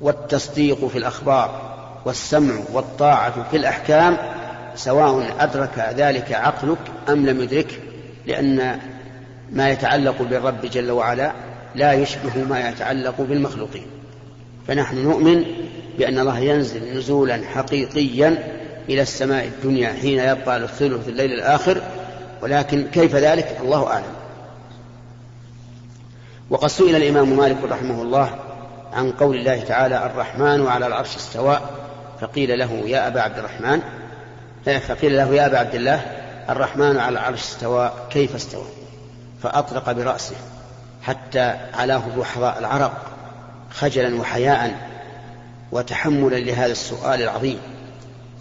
والتصديق 0.00 0.86
في 0.86 0.98
الأخبار. 0.98 1.75
والسمع 2.06 2.54
والطاعة 2.72 3.50
في 3.50 3.56
الأحكام 3.56 4.16
سواء 4.74 5.34
أدرك 5.40 5.94
ذلك 5.96 6.32
عقلك 6.32 6.78
أم 7.08 7.26
لم 7.26 7.40
يدركه 7.40 7.76
لأن 8.26 8.78
ما 9.52 9.70
يتعلق 9.70 10.22
بالرب 10.22 10.66
جل 10.66 10.90
وعلا 10.90 11.32
لا 11.74 11.92
يشبه 11.92 12.44
ما 12.50 12.68
يتعلق 12.68 13.20
بالمخلوقين. 13.20 13.86
فنحن 14.68 14.98
نؤمن 14.98 15.44
بأن 15.98 16.18
الله 16.18 16.38
ينزل 16.38 16.98
نزولا 16.98 17.40
حقيقيا 17.54 18.52
إلى 18.88 19.02
السماء 19.02 19.44
الدنيا 19.44 19.92
حين 19.92 20.18
يبقى 20.18 20.56
الثلث 20.56 21.08
الليل 21.08 21.32
الآخر 21.32 21.82
ولكن 22.42 22.86
كيف 22.92 23.16
ذلك؟ 23.16 23.58
الله 23.62 23.86
أعلم. 23.86 24.16
وقد 26.50 26.68
سئل 26.68 26.96
الإمام 26.96 27.36
مالك 27.36 27.56
رحمه 27.64 28.02
الله 28.02 28.34
عن 28.92 29.10
قول 29.12 29.36
الله 29.36 29.60
تعالى 29.60 30.06
الرحمن 30.06 30.66
على 30.66 30.86
العرش 30.86 31.16
استوى 31.16 31.60
فقيل 32.20 32.58
له 32.58 32.72
يا 32.72 33.08
أبا 33.08 33.20
عبد 33.20 33.38
الرحمن 33.38 33.82
فقيل 34.64 35.16
له 35.16 35.34
يا 35.34 35.46
أبا 35.46 35.58
عبد 35.58 35.74
الله 35.74 36.00
الرحمن 36.50 36.96
على 36.96 37.08
العرش 37.08 37.40
استوى 37.40 37.92
كيف 38.10 38.34
استوى؟ 38.34 38.66
فأطلق 39.42 39.92
برأسه 39.92 40.36
حتى 41.02 41.54
علاه 41.74 42.02
بحراء 42.18 42.58
العرق 42.58 43.06
خجلا 43.70 44.20
وحياء 44.20 44.88
وتحملا 45.72 46.36
لهذا 46.36 46.72
السؤال 46.72 47.22
العظيم. 47.22 47.58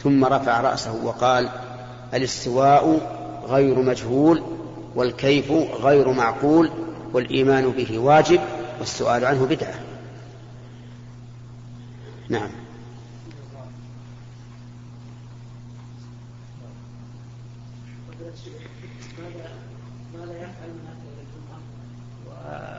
ثم 0.03 0.25
رفع 0.25 0.61
رأسه 0.61 1.05
وقال 1.05 1.49
الاستواء 2.13 2.99
غير 3.47 3.79
مجهول 3.79 4.43
والكيف 4.95 5.51
غير 5.81 6.11
معقول 6.11 6.71
والإيمان 7.13 7.69
به 7.71 7.99
واجب 7.99 8.39
والسؤال 8.79 9.25
عنه 9.25 9.45
بدعة. 9.45 9.73
نعم 12.29 12.49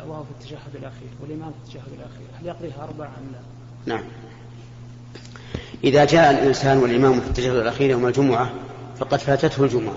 وهو 0.09 0.25
في 0.25 0.31
التشهد 0.47 0.76
الأخير 0.76 1.09
والإمام 1.23 1.50
في 1.50 1.57
التشهد 1.59 1.93
الأخير 1.93 2.26
هل 2.41 2.47
يقضيها 2.47 2.85
أربعة 2.85 3.07
أم 3.07 3.33
لا؟ 3.33 3.95
نعم. 3.95 4.05
إذا 5.85 6.05
جاء 6.05 6.31
الإنسان 6.31 6.79
والإمام 6.79 7.21
في 7.21 7.26
التشهد 7.26 7.57
الأخير 7.57 7.91
يوم 7.91 8.07
الجمعة 8.07 8.50
فقد 8.99 9.19
فاتته 9.19 9.65
الجمعة. 9.65 9.97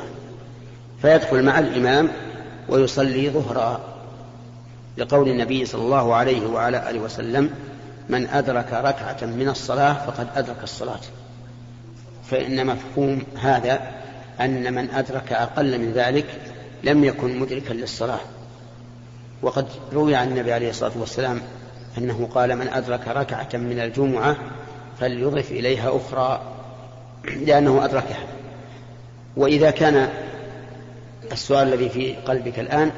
فيدخل 1.01 1.44
مع 1.44 1.60
الإمام 1.60 2.10
ويصلي 2.70 3.29
ظهرا 3.29 3.82
لقول 4.98 5.29
النبي 5.29 5.65
صلى 5.65 5.82
الله 5.82 6.15
عليه 6.15 6.48
وعلى 6.48 6.89
آله 6.89 7.00
وسلم 7.00 7.50
من 8.10 8.27
أدرك 8.27 8.74
ركعة 8.74 9.25
من 9.25 9.50
الصلاة 9.50 9.94
فقد 9.94 10.27
أدرك 10.36 10.63
الصلاة. 10.63 11.01
فإن 12.32 12.68
مفهوم 12.68 13.24
هذا 13.38 13.91
أن 14.41 14.74
من 14.74 14.89
أدرك 14.89 15.34
أقل 15.34 15.79
من 15.79 15.91
ذلك 15.91 16.25
لم 16.84 17.03
يكن 17.03 17.39
مدركا 17.39 17.74
للصلاة. 17.74 18.20
وقد 19.41 19.67
روي 19.93 20.15
عن 20.15 20.27
النبي 20.27 20.53
عليه 20.53 20.69
الصلاة 20.69 20.91
والسلام 20.96 21.41
أنه 21.98 22.29
قال 22.34 22.55
من 22.55 22.67
أدرك 22.67 23.08
ركعة 23.08 23.50
من 23.53 23.79
الجمعة 23.79 24.36
فليضف 25.00 25.51
إليها 25.51 25.96
أخرى 25.96 26.41
لأنه 27.46 27.86
أدركها. 27.86 28.27
وإذا 29.38 29.72
كان 29.72 30.10
السؤال 31.31 31.67
الذي 31.67 31.89
في 31.89 32.13
قلبك 32.15 32.60
الآن 32.60 32.91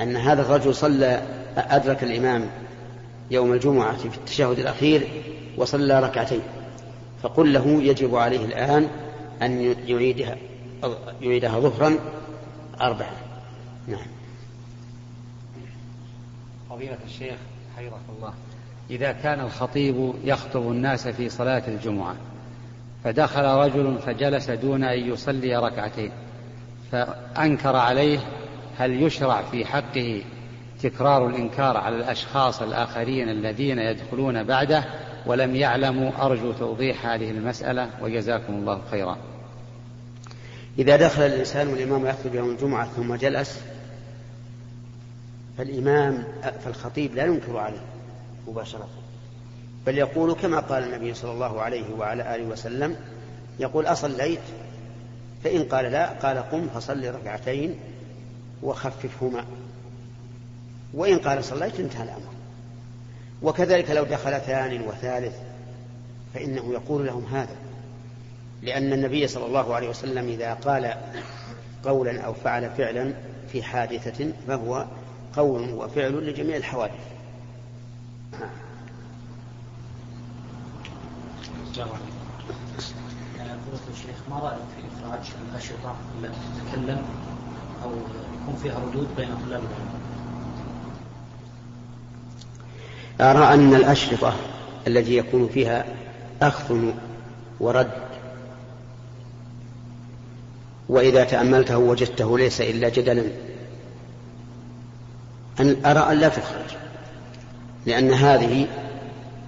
أن 0.00 0.16
هذا 0.16 0.42
الرجل 0.42 0.74
صلى 0.74 1.22
أدرك 1.56 2.02
الإمام 2.02 2.46
يوم 3.30 3.52
الجمعة 3.52 3.96
في 3.96 4.06
التشهد 4.06 4.58
الأخير 4.58 5.08
وصلى 5.56 6.00
ركعتين 6.00 6.40
فقل 7.22 7.52
له 7.52 7.66
يجب 7.82 8.16
عليه 8.16 8.44
الآن 8.44 8.88
أن 9.42 9.74
يعيدها 9.86 10.36
يعيدها 11.20 11.60
ظهرا 11.60 11.98
أربعة. 12.80 13.12
نعم. 13.88 14.17
فضيلة 16.78 16.98
الشيخ 17.06 17.36
حيرك 17.76 18.00
الله. 18.16 18.32
إذا 18.90 19.12
كان 19.12 19.40
الخطيب 19.40 20.12
يخطب 20.24 20.70
الناس 20.70 21.08
في 21.08 21.28
صلاة 21.28 21.62
الجمعة 21.68 22.16
فدخل 23.04 23.44
رجل 23.44 23.98
فجلس 23.98 24.50
دون 24.50 24.84
أن 24.84 25.12
يصلي 25.12 25.56
ركعتين 25.56 26.10
فأنكر 26.92 27.76
عليه 27.76 28.18
هل 28.78 29.02
يشرع 29.02 29.42
في 29.42 29.64
حقه 29.64 30.22
تكرار 30.82 31.26
الإنكار 31.26 31.76
على 31.76 31.96
الأشخاص 31.96 32.62
الآخرين 32.62 33.28
الذين 33.28 33.78
يدخلون 33.78 34.44
بعده 34.44 34.84
ولم 35.26 35.56
يعلموا 35.56 36.10
أرجو 36.20 36.52
توضيح 36.52 37.06
هذه 37.06 37.30
المسألة 37.30 37.90
وجزاكم 38.02 38.52
الله 38.52 38.80
خيرا. 38.90 39.16
إذا 40.78 40.96
دخل 40.96 41.22
الإنسان 41.22 41.68
والإمام 41.68 42.06
يخطب 42.06 42.34
يوم 42.34 42.50
الجمعة 42.50 42.88
ثم 42.88 43.14
جلس 43.14 43.60
فالإمام 45.58 46.24
فالخطيب 46.64 47.14
لا 47.14 47.24
ينكر 47.24 47.56
عليه 47.56 47.84
مباشرة 48.48 48.88
بل 49.86 49.98
يقول 49.98 50.34
كما 50.34 50.60
قال 50.60 50.84
النبي 50.84 51.14
صلى 51.14 51.32
الله 51.32 51.62
عليه 51.62 51.94
وعلى 51.98 52.34
آله 52.34 52.44
وسلم 52.44 52.96
يقول 53.60 53.86
أصليت 53.86 54.40
فإن 55.44 55.64
قال 55.64 55.84
لا 55.84 56.06
قال 56.06 56.38
قم 56.38 56.68
فصل 56.74 57.14
ركعتين 57.14 57.74
وخففهما 58.62 59.44
وإن 60.94 61.18
قال 61.18 61.44
صليت 61.44 61.80
انتهى 61.80 62.02
الأمر. 62.02 62.32
وكذلك 63.42 63.90
لو 63.90 64.04
دخل 64.04 64.40
ثان 64.40 64.80
وثالث 64.80 65.36
فإنه 66.34 66.72
يقول 66.72 67.06
لهم 67.06 67.24
هذا 67.24 67.56
لأن 68.62 68.92
النبي 68.92 69.26
صلى 69.26 69.46
الله 69.46 69.74
عليه 69.74 69.88
وسلم 69.88 70.28
إذا 70.28 70.54
قال 70.54 70.94
قولا 71.84 72.20
أو 72.20 72.32
فعل 72.32 72.70
فعلا 72.70 73.12
في 73.52 73.62
حادثة 73.62 74.32
فهو 74.48 74.86
قول 75.36 75.70
وفعل 75.70 76.26
لجميع 76.26 76.56
الحوادث 76.56 76.92
الشيخ 83.92 84.16
ما 84.30 84.38
رأيك 84.38 84.58
في 84.58 85.06
إخراج 85.06 85.20
الأشرطة 85.50 85.96
التي 86.22 86.38
تتكلم 86.56 87.02
أو 87.84 87.90
يكون 88.42 88.56
فيها 88.62 88.78
ردود 88.78 89.08
بين 89.16 89.28
طلاب 89.28 89.62
العلم؟ 89.62 89.88
أرى 93.20 93.54
أن 93.54 93.74
الأشرطة 93.74 94.34
التي 94.86 95.16
يكون 95.16 95.48
فيها 95.48 95.84
أخذ 96.42 96.92
ورد 97.60 97.90
وإذا 100.88 101.24
تأملته 101.24 101.78
وجدته 101.78 102.38
ليس 102.38 102.60
إلا 102.60 102.88
جدلا 102.88 103.24
أن 105.60 105.76
أرى 105.86 106.12
أن 106.12 106.18
لا 106.18 106.28
تخرج 106.28 106.76
لأن 107.86 108.12
هذه 108.12 108.66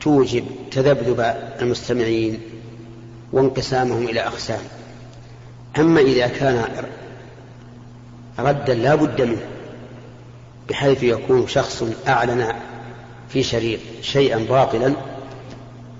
توجب 0.00 0.44
تذبذب 0.70 1.34
المستمعين 1.60 2.40
وانقسامهم 3.32 4.08
إلى 4.08 4.20
أقسام. 4.20 4.60
أما 5.78 6.00
إذا 6.00 6.26
كان 6.26 6.64
ردا 8.38 8.74
لا 8.74 8.94
بد 8.94 9.22
منه 9.22 9.42
بحيث 10.68 11.02
يكون 11.02 11.48
شخص 11.48 11.84
أعلن 12.08 12.54
في 13.28 13.42
شريط 13.42 13.80
شيئا 14.02 14.38
باطلا 14.38 14.94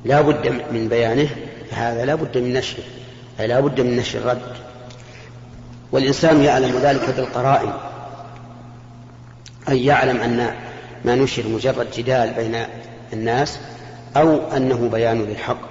لا 0.04 0.20
بد 0.20 0.48
من 0.72 0.88
بيانه 0.88 1.28
فهذا 1.70 2.04
لا 2.04 2.14
بد 2.14 2.38
من 2.38 2.52
نشره 2.52 2.84
أي 3.40 3.46
لا 3.46 3.60
بد 3.60 3.80
من 3.80 3.96
نشر 3.96 4.18
الرد. 4.18 4.56
والإنسان 5.92 6.42
يعلم 6.42 6.78
ذلك 6.78 7.10
بالقرائن. 7.16 7.72
أي 9.70 9.84
يعلم 9.84 10.20
أن 10.20 10.54
ما 11.04 11.14
نشر 11.14 11.48
مجرد 11.48 11.86
جدال 11.96 12.30
بين 12.30 12.56
الناس 13.12 13.58
أو 14.16 14.56
أنه 14.56 14.88
بيان 14.88 15.22
للحق. 15.22 15.70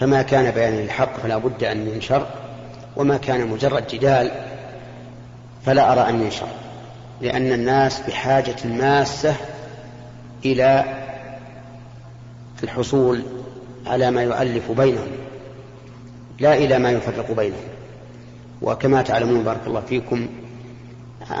فما 0.00 0.22
كان 0.22 0.50
بيانا 0.50 0.80
للحق 0.80 1.20
فلا 1.20 1.36
بد 1.38 1.64
أن 1.64 1.88
ينشر 1.88 2.26
وما 2.96 3.16
كان 3.16 3.46
مجرد 3.46 3.86
جدال 3.86 4.30
فلا 5.66 5.92
أرى 5.92 6.10
أن 6.10 6.22
ينشر 6.22 6.48
لأن 7.20 7.52
الناس 7.52 8.00
بحاجة 8.08 8.56
ماسة 8.64 9.34
إلى 10.44 10.84
الحصول 12.62 13.22
على 13.86 14.10
ما 14.10 14.22
يؤلف 14.22 14.70
بينهم 14.70 15.08
لا 16.40 16.54
إلى 16.54 16.78
ما 16.78 16.90
يفرق 16.90 17.32
بينهم. 17.32 17.64
وكما 18.62 19.02
تعلمون 19.02 19.44
بارك 19.44 19.60
الله 19.66 19.80
فيكم 19.80 20.28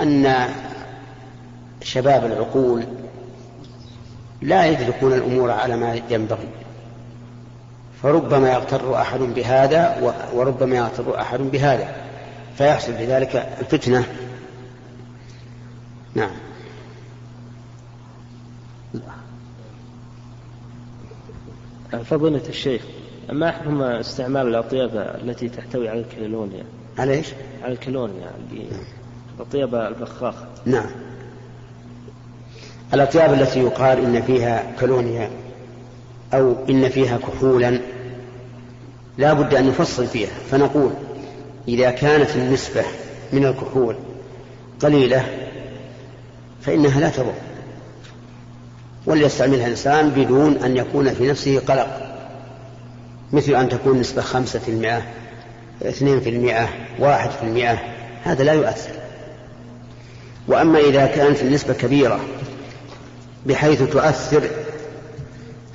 أن 0.00 0.48
شباب 1.82 2.24
العقول 2.24 2.84
لا 4.42 4.66
يدركون 4.66 5.12
الأمور 5.12 5.50
على 5.50 5.76
ما 5.76 6.00
ينبغي 6.10 6.48
فربما 8.02 8.52
يغتر 8.52 9.00
أحد 9.00 9.20
بهذا 9.20 10.12
وربما 10.34 10.76
يغتر 10.76 11.20
أحد 11.20 11.38
بهذا 11.38 11.94
فيحصل 12.58 12.92
بذلك 12.92 13.36
الفتنة. 13.60 14.04
نعم. 16.14 16.30
فضيلة 22.04 22.48
الشيخ 22.48 22.82
ما 23.32 23.50
حكم 23.50 23.82
استعمال 23.82 24.46
الأطياب 24.46 25.16
التي 25.24 25.48
تحتوي 25.48 25.88
على 25.88 26.00
الكلونيا 26.00 26.64
على 26.98 27.12
إيش؟ 27.12 27.28
على 27.62 27.72
الكلونيا 27.72 28.30
الأطياب 29.38 29.74
البخاخة. 29.74 30.46
نعم. 30.64 30.90
الأطياب 32.94 33.34
التي 33.34 33.60
يقال 33.60 34.04
إن 34.04 34.22
فيها 34.22 34.62
كلونيا 34.80 35.30
أو 36.34 36.54
إن 36.70 36.88
فيها 36.88 37.18
كحولا 37.18 37.80
لا 39.18 39.32
بد 39.32 39.54
أن 39.54 39.68
نفصل 39.68 40.06
فيها 40.06 40.30
فنقول 40.50 40.90
إذا 41.68 41.90
كانت 41.90 42.36
النسبة 42.36 42.82
من 43.32 43.44
الكحول 43.44 43.96
قليلة 44.80 45.24
فإنها 46.62 47.00
لا 47.00 47.08
تضر 47.08 47.34
وليستعملها 49.06 49.64
الإنسان 49.66 50.10
بدون 50.10 50.56
أن 50.56 50.76
يكون 50.76 51.14
في 51.14 51.28
نفسه 51.28 51.58
قلق 51.58 52.16
مثل 53.32 53.54
أن 53.54 53.68
تكون 53.68 54.00
نسبة 54.00 54.22
خمسة 54.22 54.58
في 54.58 54.70
المئة 54.70 55.02
اثنين 55.82 56.20
في 56.20 56.30
المئة 56.30 56.68
واحد 56.98 57.30
في 57.30 57.42
المئة 57.42 57.78
هذا 58.24 58.44
لا 58.44 58.52
يؤثر. 58.52 58.92
وأما 60.48 60.78
إذا 60.78 61.06
كانت 61.06 61.42
النسبة 61.42 61.74
كبيرة 61.74 62.20
بحيث 63.46 63.82
تؤثر 63.82 64.42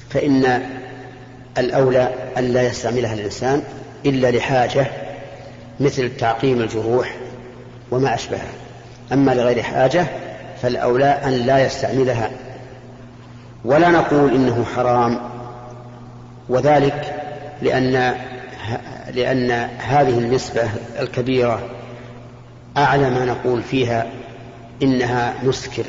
فإن 0.10 0.62
الأولى 1.58 2.10
أن 2.38 2.44
لا 2.44 2.64
يستعملها 2.64 3.14
الإنسان 3.14 3.64
إلا 4.06 4.32
لحاجة 4.32 4.88
مثل 5.80 6.18
تعقيم 6.18 6.62
الجروح 6.62 7.16
وما 7.92 8.14
أشبهها. 8.14 8.54
أما 9.14 9.32
لغير 9.32 9.64
حاجة 9.64 10.06
فالأولى 10.62 11.06
أن 11.06 11.32
لا 11.32 11.66
يستعملها. 11.66 12.32
ولا 13.66 13.90
نقول 13.90 14.34
إنه 14.34 14.66
حرام 14.76 15.20
وذلك 16.50 17.16
لأن 17.62 18.16
لأن 19.14 19.52
هذه 19.80 20.18
النسبة 20.18 20.70
الكبيرة 21.00 21.62
أعلى 22.78 23.10
ما 23.10 23.26
نقول 23.26 23.64
فيها 23.64 24.08
إنها 24.84 25.34
مسكر. 25.44 25.84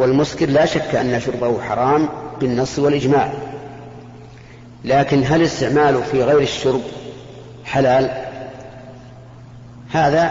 والمسكر 0.00 0.46
لا 0.46 0.66
شك 0.66 0.94
أن 0.94 1.20
شربه 1.20 1.62
حرام 1.62 2.08
بالنص 2.40 2.78
والإجماع. 2.78 3.32
لكن 4.84 5.22
هل 5.26 5.42
استعماله 5.42 6.00
في 6.00 6.22
غير 6.22 6.38
الشرب 6.38 6.80
حلال؟ 7.64 8.10
هذا 9.90 10.30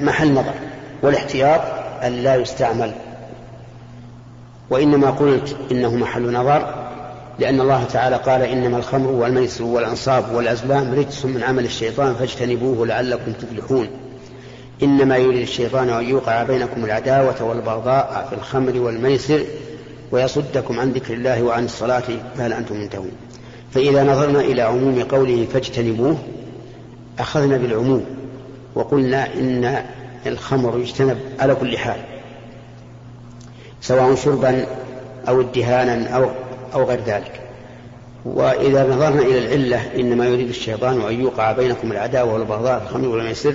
محل 0.00 0.32
نظر 0.32 0.54
والاحتياط 1.02 1.60
أن 2.02 2.12
لا 2.12 2.34
يستعمل. 2.34 2.92
وإنما 4.70 5.10
قلت 5.10 5.56
إنه 5.70 5.94
محل 5.94 6.32
نظر 6.32 6.86
لأن 7.38 7.60
الله 7.60 7.84
تعالى 7.84 8.16
قال 8.16 8.42
إنما 8.42 8.78
الخمر 8.78 9.10
والميسر 9.10 9.64
والأنصاب 9.64 10.34
والأزلام 10.34 10.94
رجس 10.94 11.24
من 11.24 11.42
عمل 11.42 11.64
الشيطان 11.64 12.14
فاجتنبوه 12.14 12.86
لعلكم 12.86 13.32
تفلحون. 13.32 13.88
إنما 14.82 15.16
يريد 15.16 15.42
الشيطان 15.42 15.88
أن 15.88 16.04
يوقع 16.04 16.42
بينكم 16.42 16.84
العداوة 16.84 17.42
والبغضاء 17.42 18.26
في 18.30 18.36
الخمر 18.36 18.80
والميسر 18.80 19.44
ويصدكم 20.12 20.80
عن 20.80 20.92
ذكر 20.92 21.14
الله 21.14 21.42
وعن 21.42 21.64
الصلاة 21.64 22.02
فهل 22.36 22.52
أنتم 22.52 22.76
منتهون. 22.76 23.10
فإذا 23.74 24.04
نظرنا 24.04 24.40
إلى 24.40 24.62
عموم 24.62 25.02
قوله 25.02 25.46
فاجتنبوه 25.52 26.16
أخذنا 27.18 27.56
بالعموم 27.56 28.04
وقلنا 28.74 29.34
إن 29.34 29.84
الخمر 30.26 30.78
يجتنب 30.78 31.18
على 31.38 31.54
كل 31.54 31.78
حال 31.78 32.00
سواء 33.80 34.14
شربا 34.14 34.66
أو 35.28 35.40
ادهانا 35.40 36.08
أو 36.08 36.30
أو 36.74 36.84
غير 36.84 37.00
ذلك. 37.06 37.40
وإذا 38.24 38.86
نظرنا 38.86 39.22
إلى 39.22 39.38
العلة 39.38 39.80
إنما 40.00 40.26
يريد 40.26 40.48
الشيطان 40.48 41.00
أن 41.00 41.20
يوقع 41.20 41.52
بينكم 41.52 41.92
العداوة 41.92 42.32
والبغضاء 42.34 42.78
في 42.78 42.84
الخمر 42.86 43.08
والميسر 43.08 43.54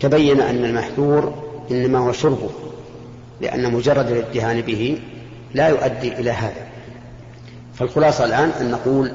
تبين 0.00 0.40
أن 0.40 0.64
المحذور 0.64 1.34
إنما 1.70 1.98
هو 1.98 2.12
شربه 2.12 2.50
لأن 3.40 3.72
مجرد 3.72 4.10
الادهان 4.10 4.60
به 4.60 4.98
لا 5.54 5.68
يؤدي 5.68 6.12
إلى 6.12 6.30
هذا. 6.30 6.66
فالخلاصة 7.74 8.24
الآن 8.24 8.50
أن 8.60 8.70
نقول 8.70 9.12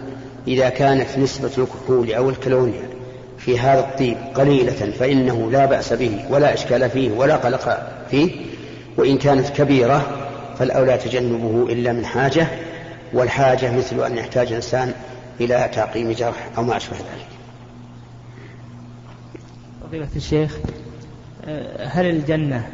إذا 0.48 0.70
كانت 0.70 1.18
نسبة 1.18 1.52
الكحول 1.58 2.14
أو 2.14 2.30
الكلونيا 2.30 2.90
في 3.38 3.60
هذا 3.60 3.80
الطيب 3.80 4.18
قليلة 4.36 4.92
فإنه 5.00 5.52
لا 5.52 5.66
بأس 5.66 5.94
به 5.94 6.26
ولا 6.30 6.54
إشكال 6.54 6.90
فيه 6.90 7.12
ولا 7.12 7.36
قلق 7.36 7.92
فيه 8.12 8.32
وإن 8.98 9.18
كانت 9.18 9.50
كبيرة 9.50 10.26
فالأولى 10.60 10.98
تجنبه 10.98 11.74
إلا 11.74 11.94
من 11.94 12.06
حاجة 12.06 12.48
والحاجة 13.14 13.78
مثل 13.78 14.06
أن 14.06 14.18
يحتاج 14.18 14.48
الإنسان 14.48 14.94
إلى 15.42 15.70
تعقيم 15.74 16.12
جرح 16.12 16.50
أو 16.58 16.64
ما 16.64 16.78
أشبه 16.78 16.98
ذلك. 16.98 17.35
فضيلة 19.88 20.08
الشيخ 20.16 20.58
آه، 21.48 21.86
هل 21.86 22.06
الجنة 22.06 22.70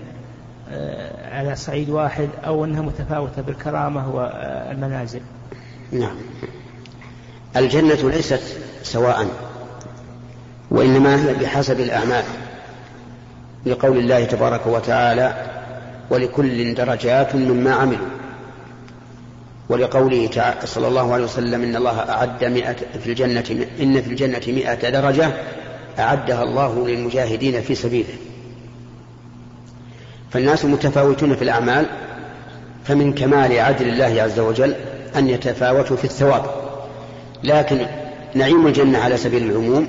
آه، 0.72 1.38
على 1.38 1.56
صعيد 1.56 1.90
واحد 1.90 2.30
أو 2.46 2.66
أنها 2.66 2.82
متفاوتة 2.82 3.42
بالكرامة 3.42 4.16
والمنازل؟ 4.16 5.22
نعم. 5.92 6.16
الجنة 7.56 8.10
ليست 8.10 8.42
سواء 8.84 9.28
وإنما 10.72 11.26
هي 11.26 11.34
بحسب 11.34 11.80
الأعمال 11.80 12.24
لقول 13.66 13.98
الله 13.98 14.26
تبارك 14.26 14.68
وتعالى 14.68 15.34
ولكل 16.10 16.74
درجات 16.74 17.36
مما 17.36 17.74
عملوا 17.74 18.08
ولقوله 19.70 20.28
تعالى 20.28 20.68
صلى 20.68 20.88
الله 20.88 21.14
عليه 21.14 21.24
وسلم 21.24 21.64
إن 21.64 21.76
الله 21.76 22.00
أعد 22.00 22.44
مئة 22.44 22.76
في 23.04 23.08
الجنة 23.08 23.66
إن 23.80 24.02
في 24.02 24.10
الجنة 24.10 24.42
مئة 24.48 24.90
درجة 24.90 25.32
أعدها 26.00 26.44
الله 26.44 26.88
للمجاهدين 26.88 27.62
في 27.62 27.76
سبيله. 27.76 28.14
فالناس 30.32 30.66
متفاوتون 30.66 31.36
في 31.36 31.42
الأعمال 31.42 31.86
فمن 32.86 33.14
كمال 33.14 33.60
عدل 33.60 33.88
الله 33.88 34.22
عز 34.22 34.40
وجل 34.40 34.76
أن 35.16 35.30
يتفاوتوا 35.30 35.98
في 35.98 36.06
الثواب. 36.06 36.46
لكن 37.44 37.86
نعيم 38.36 38.68
الجنة 38.68 39.00
على 39.00 39.18
سبيل 39.18 39.52
العموم 39.52 39.88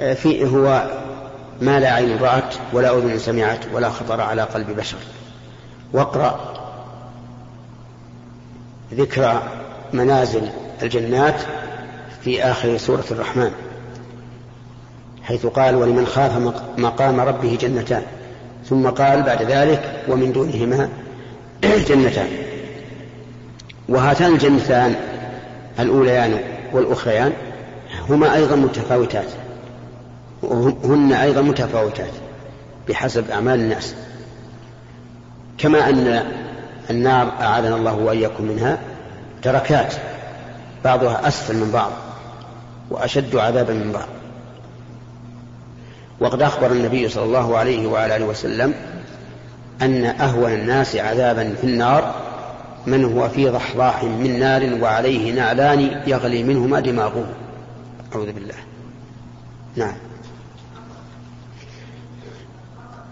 آه، 0.00 0.14
في 0.14 0.46
هو 0.46 0.90
ما 1.60 1.80
لا 1.80 1.92
عين 1.92 2.18
رأت 2.18 2.54
ولا 2.72 2.98
أذن 2.98 3.18
سمعت 3.18 3.60
ولا 3.72 3.90
خطر 3.90 4.20
على 4.20 4.42
قلب 4.42 4.76
بشر. 4.76 4.98
واقرأ 5.92 6.54
ذكر 8.94 9.42
منازل 9.92 10.48
الجنات 10.82 11.40
في 12.24 12.42
آخر 12.44 12.76
سورة 12.76 13.04
الرحمن. 13.10 13.52
حيث 15.24 15.46
قال 15.46 15.74
ولمن 15.74 16.06
خاف 16.06 16.36
مقام 16.78 17.20
ربه 17.20 17.58
جنتان 17.60 18.02
ثم 18.68 18.88
قال 18.88 19.22
بعد 19.22 19.42
ذلك 19.42 20.02
ومن 20.08 20.32
دونهما 20.32 20.88
جنتان. 21.88 22.28
وهاتان 23.88 24.32
الجنتان 24.32 24.94
الأوليان 25.78 26.38
والأخريان 26.72 27.32
هما 28.08 28.34
أيضا 28.34 28.56
متفاوتات 28.56 29.26
هن 30.84 31.12
أيضا 31.12 31.40
متفاوتات 31.42 32.12
بحسب 32.88 33.30
أعمال 33.30 33.60
الناس. 33.60 33.94
كما 35.58 35.88
أن 35.88 36.22
النار 36.90 37.32
أعاذنا 37.40 37.76
الله 37.76 37.94
وإياكم 37.94 38.44
منها 38.44 38.78
دركات 39.44 39.94
بعضها 40.84 41.28
أسفل 41.28 41.54
من 41.56 41.70
بعض 41.70 41.90
وأشد 42.90 43.36
عذابا 43.36 43.72
من 43.72 43.92
بعض. 43.92 44.08
وقد 46.20 46.42
أخبر 46.42 46.72
النبي 46.72 47.08
صلى 47.08 47.24
الله 47.24 47.58
عليه 47.58 47.86
وعلى 47.86 48.16
آله 48.16 48.24
وسلم 48.24 48.74
أن 49.82 50.04
أهون 50.04 50.52
الناس 50.52 50.96
عذابا 50.96 51.54
في 51.60 51.64
النار 51.64 52.14
من 52.86 53.04
هو 53.04 53.28
في 53.28 53.48
ضحضاح 53.48 54.04
من 54.04 54.38
نار 54.40 54.78
وعليه 54.82 55.32
نعلان 55.32 56.02
يغلي 56.06 56.42
منهما 56.42 56.80
دماغه. 56.80 57.26
أعوذ 58.14 58.32
بالله. 58.32 58.54
نعم. 59.76 59.94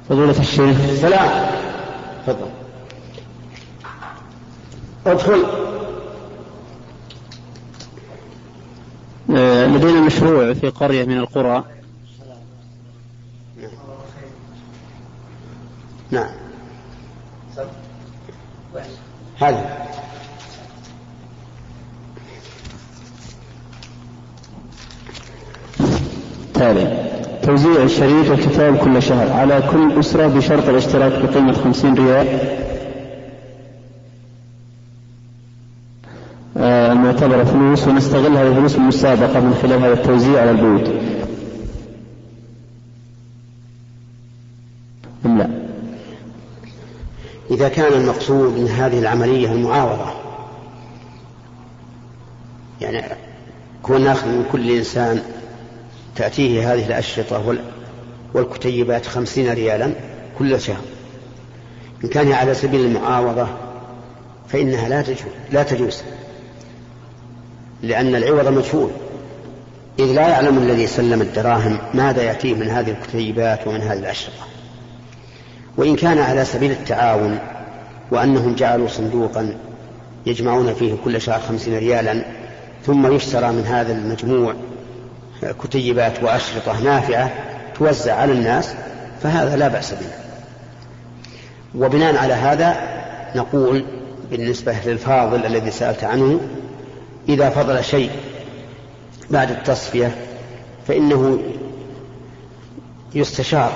فضيلة 0.09 0.41
الشيخ. 0.41 0.77
سلام 1.01 1.47
تفضل. 2.27 2.51
ادخل. 5.07 5.45
آه، 9.37 9.67
لدينا 9.67 10.01
مشروع 10.01 10.53
في 10.53 10.69
قرية 10.69 11.05
من 11.05 11.19
القرى. 11.19 11.65
نعم. 16.12 16.29
هذا. 19.38 19.79
تالي. 26.55 27.09
توزيع 27.42 27.83
الشريط 27.83 28.31
والكتاب 28.31 28.77
كل 28.77 29.03
شهر. 29.03 29.33
على 29.33 29.62
كل 29.70 30.01
أسرة 30.01 30.27
بشرط 30.27 30.68
الاشتراك 30.68 31.12
بقيمة 31.12 31.53
خمسين 31.53 31.94
ريال. 31.94 32.27
آه، 36.57 36.92
المعتبرة 36.92 37.44
فلوس 37.44 37.88
ونستغل 37.88 38.37
هذه 38.37 38.48
الفلوس 38.48 38.77
المسابقة 38.77 39.40
من 39.40 39.55
خلال 39.62 39.83
هذا 39.83 39.92
التوزيع 39.92 40.40
على 40.40 40.51
البيوت 40.51 40.90
أم 45.27 45.38
لا 45.38 45.48
إذا 47.62 47.70
كان 47.70 47.92
المقصود 47.92 48.59
من 48.59 48.68
هذه 48.68 48.98
العملية 48.98 49.53
المعاوضة. 49.53 50.12
يعني 52.81 53.03
كون 53.83 54.05
ناخذ 54.05 54.29
من 54.29 54.44
كل 54.53 54.70
إنسان 54.70 55.22
تأتيه 56.16 56.72
هذه 56.72 56.87
الأشرطة 56.87 57.57
والكتيبات 58.35 59.07
خمسين 59.07 59.53
ريالا 59.53 59.92
كل 60.38 60.61
شهر. 60.61 60.83
إن 62.05 62.09
كان 62.09 62.33
على 62.33 62.55
سبيل 62.55 62.81
المعاوضة 62.81 63.46
فإنها 64.48 64.88
لا 64.88 65.03
تجوز 65.03 65.33
لا 65.53 65.62
تجوز 65.62 66.03
لأن 67.83 68.14
العوض 68.14 68.48
مجهول 68.48 68.90
إذ 69.98 70.05
لا 70.05 70.29
يعلم 70.29 70.59
الذي 70.59 70.87
سلم 70.87 71.22
الدراهم 71.22 71.79
ماذا 71.94 72.22
يأتيه 72.22 72.55
من 72.55 72.68
هذه 72.68 72.90
الكتيبات 72.90 73.66
ومن 73.66 73.81
هذه 73.81 73.98
الأشرطة. 73.98 74.52
وإن 75.76 75.96
كان 75.96 76.18
على 76.18 76.44
سبيل 76.44 76.70
التعاون 76.70 77.38
وأنهم 78.11 78.54
جعلوا 78.54 78.88
صندوقا 78.88 79.56
يجمعون 80.26 80.74
فيه 80.74 80.94
كل 81.04 81.20
شهر 81.20 81.40
خمسين 81.40 81.78
ريالا 81.78 82.24
ثم 82.87 83.14
يشترى 83.14 83.52
من 83.52 83.66
هذا 83.66 83.92
المجموع 83.92 84.54
كتيبات 85.64 86.22
وأشرطة 86.22 86.80
نافعة 86.80 87.30
توزع 87.78 88.14
على 88.14 88.32
الناس 88.32 88.74
فهذا 89.22 89.56
لا 89.56 89.68
بأس 89.68 89.92
به. 89.92 90.06
وبناء 91.74 92.16
على 92.16 92.35
هذا 92.35 92.76
نقول 93.37 93.85
بالنسبة 94.30 94.76
للفاضل 94.87 95.46
الذي 95.46 95.70
سألت 95.70 96.04
عنه 96.04 96.40
إذا 97.28 97.50
فضل 97.50 97.85
شيء 97.85 98.11
بعد 99.30 99.50
التصفية 99.50 100.16
فإنه 100.88 101.38
يستشار 103.14 103.72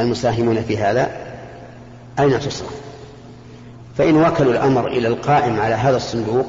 المساهمون 0.00 0.62
في 0.62 0.78
هذا 0.78 1.10
أين 2.18 2.40
تصرف؟ 2.40 2.80
فإن 3.98 4.16
وكلوا 4.16 4.52
الأمر 4.52 4.86
إلى 4.86 5.08
القائم 5.08 5.60
على 5.60 5.74
هذا 5.74 5.96
الصندوق 5.96 6.46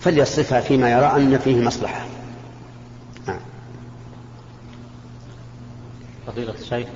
فليصرفها 0.00 0.60
فيما 0.60 0.90
يرى 0.90 1.06
أن 1.06 1.38
فيه 1.38 1.60
مصلحة. 1.60 2.06
نعم. 3.26 3.40
فضيلة 6.26 6.54
الشيخ 6.60 6.88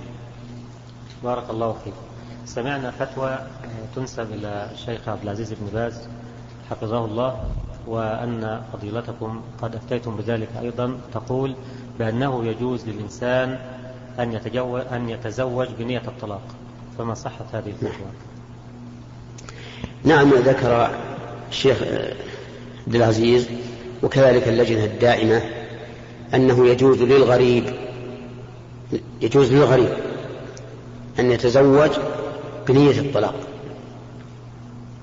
بارك 1.24 1.50
الله 1.50 1.76
فيك. 1.85 1.94
سمعنا 2.46 2.90
فتوى 2.90 3.38
تنسب 3.96 4.33
إلى 4.33 4.70
الشيخ 4.74 5.09
عبد 5.09 5.22
العزيز 5.22 5.52
بن 5.52 5.66
باز 5.72 6.09
حفظه 6.70 7.04
الله 7.04 7.44
وأن 7.87 8.61
فضيلتكم 8.72 9.40
قد 9.62 9.74
أفتيتم 9.74 10.16
بذلك 10.16 10.48
أيضا 10.61 11.00
تقول 11.14 11.54
بأنه 11.98 12.44
يجوز 12.44 12.88
للإنسان 12.88 13.59
أن 14.18 14.33
يتجوز, 14.33 14.83
أن 14.92 15.09
يتزوج 15.09 15.68
بنية 15.78 16.02
الطلاق. 16.09 16.42
فما 16.98 17.14
صحة 17.14 17.44
هذه 17.52 17.68
الفتوى؟ 17.68 17.90
نعم 20.04 20.35
ذكر 20.35 20.90
الشيخ 21.50 21.83
عبد 22.87 22.94
العزيز 22.94 23.48
وكذلك 24.02 24.48
اللجنة 24.48 24.85
الدائمة 24.85 25.42
أنه 26.35 26.66
يجوز 26.66 27.02
للغريب 27.02 27.64
يجوز 29.20 29.52
للغريب 29.52 29.92
أن 31.18 31.33
يتزوج 31.33 31.90
بنية 32.68 33.00
الطلاق 33.00 33.35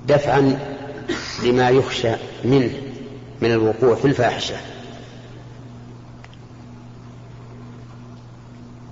دفعا 0.08 0.60
لما 1.43 1.69
يخشى 1.69 2.12
منه 2.45 2.71
من 3.41 3.51
الوقوع 3.51 3.95
في 3.95 4.06
الفاحشة. 4.06 4.56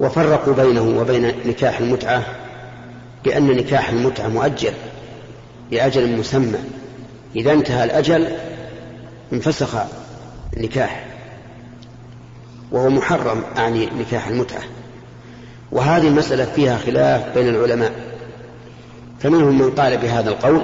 وفرقوا 0.04 0.54
بينه 0.54 1.00
وبين 1.00 1.34
نكاح 1.46 1.80
المتعة 1.80 2.24
بأن 3.24 3.48
نكاح 3.48 3.90
المتعة 3.90 4.28
مؤجل 4.28 4.74
لأجل 5.72 6.18
مسمى. 6.18 6.60
إذا 7.36 7.52
انتهى 7.54 7.84
الأجل 7.84 8.28
انفسخ 9.34 9.76
النكاح 10.58 11.06
وهو 12.72 12.90
محرم 12.90 13.44
أعني 13.58 13.86
نكاح 13.86 14.28
المتعة. 14.28 14.62
وهذه 15.72 16.08
المسألة 16.08 16.46
فيها 16.46 16.78
خلاف 16.78 17.34
بين 17.38 17.48
العلماء. 17.50 17.92
فمنهم 19.20 19.60
من 19.60 19.72
قال 19.72 19.98
بهذا 19.98 20.30
القول 20.30 20.62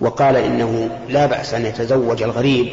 وقال 0.00 0.36
إنه 0.36 0.90
لا 1.08 1.26
بأس 1.26 1.54
أن 1.54 1.66
يتزوج 1.66 2.22
الغريب 2.22 2.68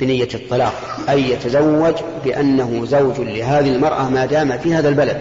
بنية 0.00 0.28
الطلاق 0.34 0.74
أي 1.08 1.30
يتزوج 1.30 1.94
بأنه 2.24 2.84
زوج 2.84 3.20
لهذه 3.20 3.68
المرأة 3.68 4.08
ما 4.08 4.26
دام 4.26 4.58
في 4.58 4.74
هذا 4.74 4.88
البلد. 4.88 5.18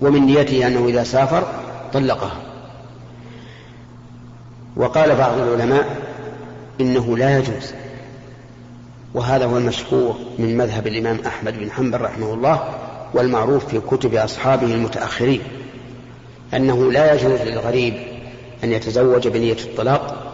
ومن 0.00 0.26
نيته 0.26 0.66
أنه 0.66 0.88
إذا 0.88 1.04
سافر 1.04 1.46
طلقها. 1.92 2.36
وقال 4.76 5.16
بعض 5.16 5.38
العلماء 5.38 5.96
إنه 6.80 7.16
لا 7.16 7.38
يجوز. 7.38 7.72
وهذا 9.14 9.44
هو 9.44 9.56
المشهور 9.56 10.16
من 10.38 10.56
مذهب 10.56 10.86
الإمام 10.86 11.18
أحمد 11.26 11.58
بن 11.58 11.70
حنبل 11.70 12.00
رحمه 12.00 12.34
الله 12.34 12.68
والمعروف 13.14 13.66
في 13.66 13.80
كتب 13.80 14.14
أصحابه 14.14 14.66
المتأخرين 14.66 15.40
أنه 16.54 16.92
لا 16.92 17.14
يجوز 17.14 17.40
للغريب 17.40 17.94
أن 18.64 18.72
يتزوج 18.72 19.28
بنية 19.28 19.56
الطلاق. 19.64 20.26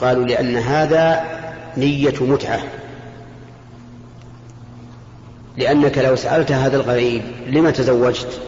قالوا 0.00 0.24
لأن 0.24 0.56
هذا 0.56 1.37
نية 1.78 2.14
متعة. 2.20 2.62
لأنك 5.56 5.98
لو 5.98 6.16
سألت 6.16 6.52
هذا 6.52 6.76
الغريب 6.76 7.22
لم 7.46 7.70
تزوجت؟ 7.70 8.40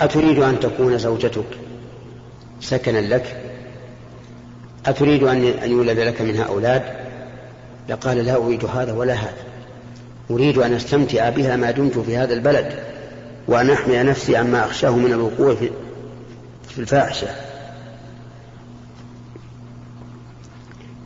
أتريد 0.00 0.38
أن 0.38 0.60
تكون 0.60 0.98
زوجتك. 0.98 1.44
سكنا 2.60 2.98
لك؟ 2.98 3.36
أتريد 4.86 5.22
أن 5.22 5.44
يولد 5.70 5.98
لك 5.98 6.22
منها 6.22 6.44
أولاد؟ 6.44 6.82
لقال 7.88 8.16
لا 8.16 8.36
أريد 8.36 8.64
هذا 8.64 8.92
ولا 8.92 9.14
هذا. 9.14 9.44
أريد 10.30 10.58
أن 10.58 10.74
أستمتع 10.74 11.30
بها 11.30 11.56
ما 11.56 11.70
دمت 11.70 11.98
في 11.98 12.16
هذا 12.16 12.34
البلد 12.34 12.78
وأن 13.48 13.70
أحمي 13.70 13.98
نفسي 13.98 14.36
عما 14.36 14.64
أخشاه 14.64 14.96
من 14.96 15.12
الوقوع 15.12 15.54
في 16.68 16.78
الفاحشة. 16.78 17.28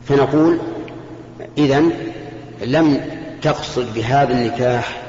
فنقول 0.07 0.59
إذا 1.57 1.83
لم 2.65 3.01
تقصد 3.41 3.93
بهذا 3.93 4.33
النكاح 4.33 5.03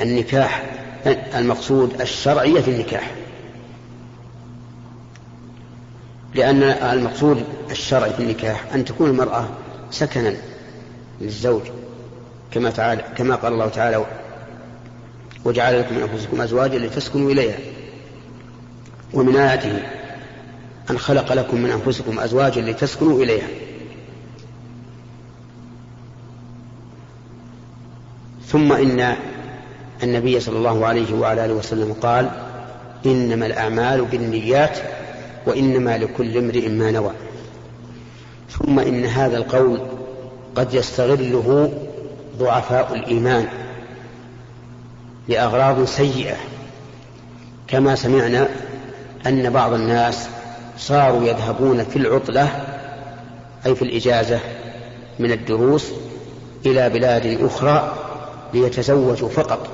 النكاح 0.00 0.62
المقصود 1.34 2.00
الشرعي 2.00 2.62
في 2.62 2.70
النكاح. 2.70 3.10
لأن 6.34 6.62
المقصود 6.62 7.44
الشرعي 7.70 8.12
في 8.12 8.22
النكاح 8.22 8.64
أن 8.74 8.84
تكون 8.84 9.10
المرأة 9.10 9.48
سكنا 9.90 10.34
للزوج 11.20 11.62
كما 12.50 12.70
تعالى 12.70 13.04
كما 13.16 13.34
قال 13.34 13.52
الله 13.52 13.68
تعالى 13.68 14.04
وجعل 15.44 15.80
لكم 15.80 15.94
من 15.94 16.02
أنفسكم 16.02 16.40
أزواجا 16.40 16.78
لتسكنوا 16.78 17.30
إليها 17.30 17.58
ومن 19.14 19.36
آياته 19.36 19.82
أن 20.90 20.98
خلق 20.98 21.32
لكم 21.32 21.60
من 21.60 21.70
أنفسكم 21.70 22.18
أزواجا 22.18 22.60
لتسكنوا 22.60 23.22
إليها. 23.22 23.48
ثم 28.50 28.72
إن 28.72 29.16
النبي 30.02 30.40
صلى 30.40 30.58
الله 30.58 30.86
عليه 30.86 31.14
وعلى 31.14 31.44
آله 31.44 31.54
وسلم 31.54 31.92
قال 31.92 32.30
إنما 33.06 33.46
الأعمال 33.46 34.04
بالنيات 34.04 34.78
وإنما 35.46 35.98
لكل 35.98 36.38
امرئ 36.38 36.68
ما 36.68 36.90
نوى. 36.90 37.12
ثم 38.50 38.78
إن 38.78 39.04
هذا 39.04 39.36
القول 39.36 39.80
قد 40.54 40.74
يستغله 40.74 41.72
ضعفاء 42.38 42.94
الإيمان 42.94 43.46
لأغراض 45.28 45.84
سيئة. 45.84 46.36
كما 47.68 47.94
سمعنا 47.94 48.48
أن 49.26 49.50
بعض 49.50 49.72
الناس 49.72 50.28
صاروا 50.78 51.24
يذهبون 51.24 51.84
في 51.84 51.96
العطلة 51.96 52.48
أي 53.66 53.74
في 53.74 53.82
الإجازة 53.82 54.40
من 55.18 55.32
الدروس 55.32 55.86
إلى 56.66 56.90
بلاد 56.90 57.38
أخرى 57.42 57.99
ليتزوجوا 58.54 59.28
فقط 59.28 59.68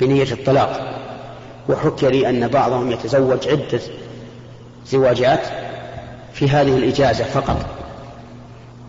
بنية 0.00 0.32
الطلاق. 0.32 0.92
وحكي 1.68 2.08
لي 2.08 2.28
أن 2.28 2.48
بعضهم 2.48 2.90
يتزوج 2.90 3.48
عدة 3.48 3.80
زواجات 4.86 5.46
في 6.32 6.48
هذه 6.48 6.76
الإجازة 6.76 7.24
فقط 7.24 7.66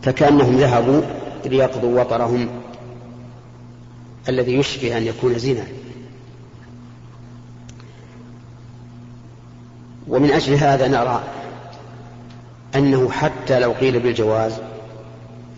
فكأنهم 0.02 0.58
ذهبوا 0.58 1.02
ليقضوا 1.46 2.02
وطرهم 2.02 2.50
الذي 4.30 4.56
يشبه 4.56 4.98
أن 4.98 5.04
يكون 5.04 5.38
زنا. 5.38 5.68
ومن 10.08 10.32
أجل 10.32 10.54
هذا 10.54 10.88
نرى 10.88 11.24
أنه 12.76 13.10
حتى 13.10 13.60
لو 13.60 13.72
قيل 13.72 14.00
بالجواز 14.00 14.54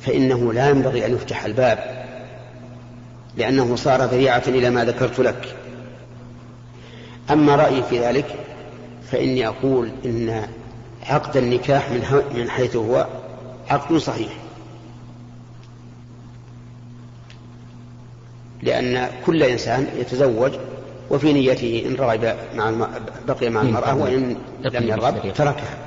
فإنه 0.01 0.53
لا 0.53 0.69
ينبغي 0.69 1.05
أن 1.05 1.13
يفتح 1.13 1.45
الباب 1.45 1.94
لأنه 3.37 3.75
صار 3.75 4.01
ذريعة 4.01 4.43
إلى 4.47 4.69
ما 4.69 4.85
ذكرت 4.85 5.19
لك. 5.19 5.55
أما 7.31 7.55
رأيي 7.55 7.83
في 7.83 7.99
ذلك 7.99 8.35
فإني 9.11 9.47
أقول 9.47 9.91
إن 10.05 10.47
عقد 11.03 11.37
النكاح 11.37 11.91
من 11.91 12.21
من 12.35 12.49
حيث 12.49 12.75
هو 12.75 13.07
عقد 13.69 13.97
صحيح. 13.97 14.33
لأن 18.63 19.09
كل 19.25 19.43
إنسان 19.43 19.87
يتزوج 19.97 20.51
وفي 21.09 21.33
نيته 21.33 21.83
إن 21.87 21.95
رغب 21.95 22.35
مع. 22.55 22.87
بقي 23.27 23.49
مع 23.49 23.61
المرأة 23.61 23.95
وإن 23.95 24.35
لم 24.61 24.87
يرغب 24.87 25.33
تركها. 25.33 25.77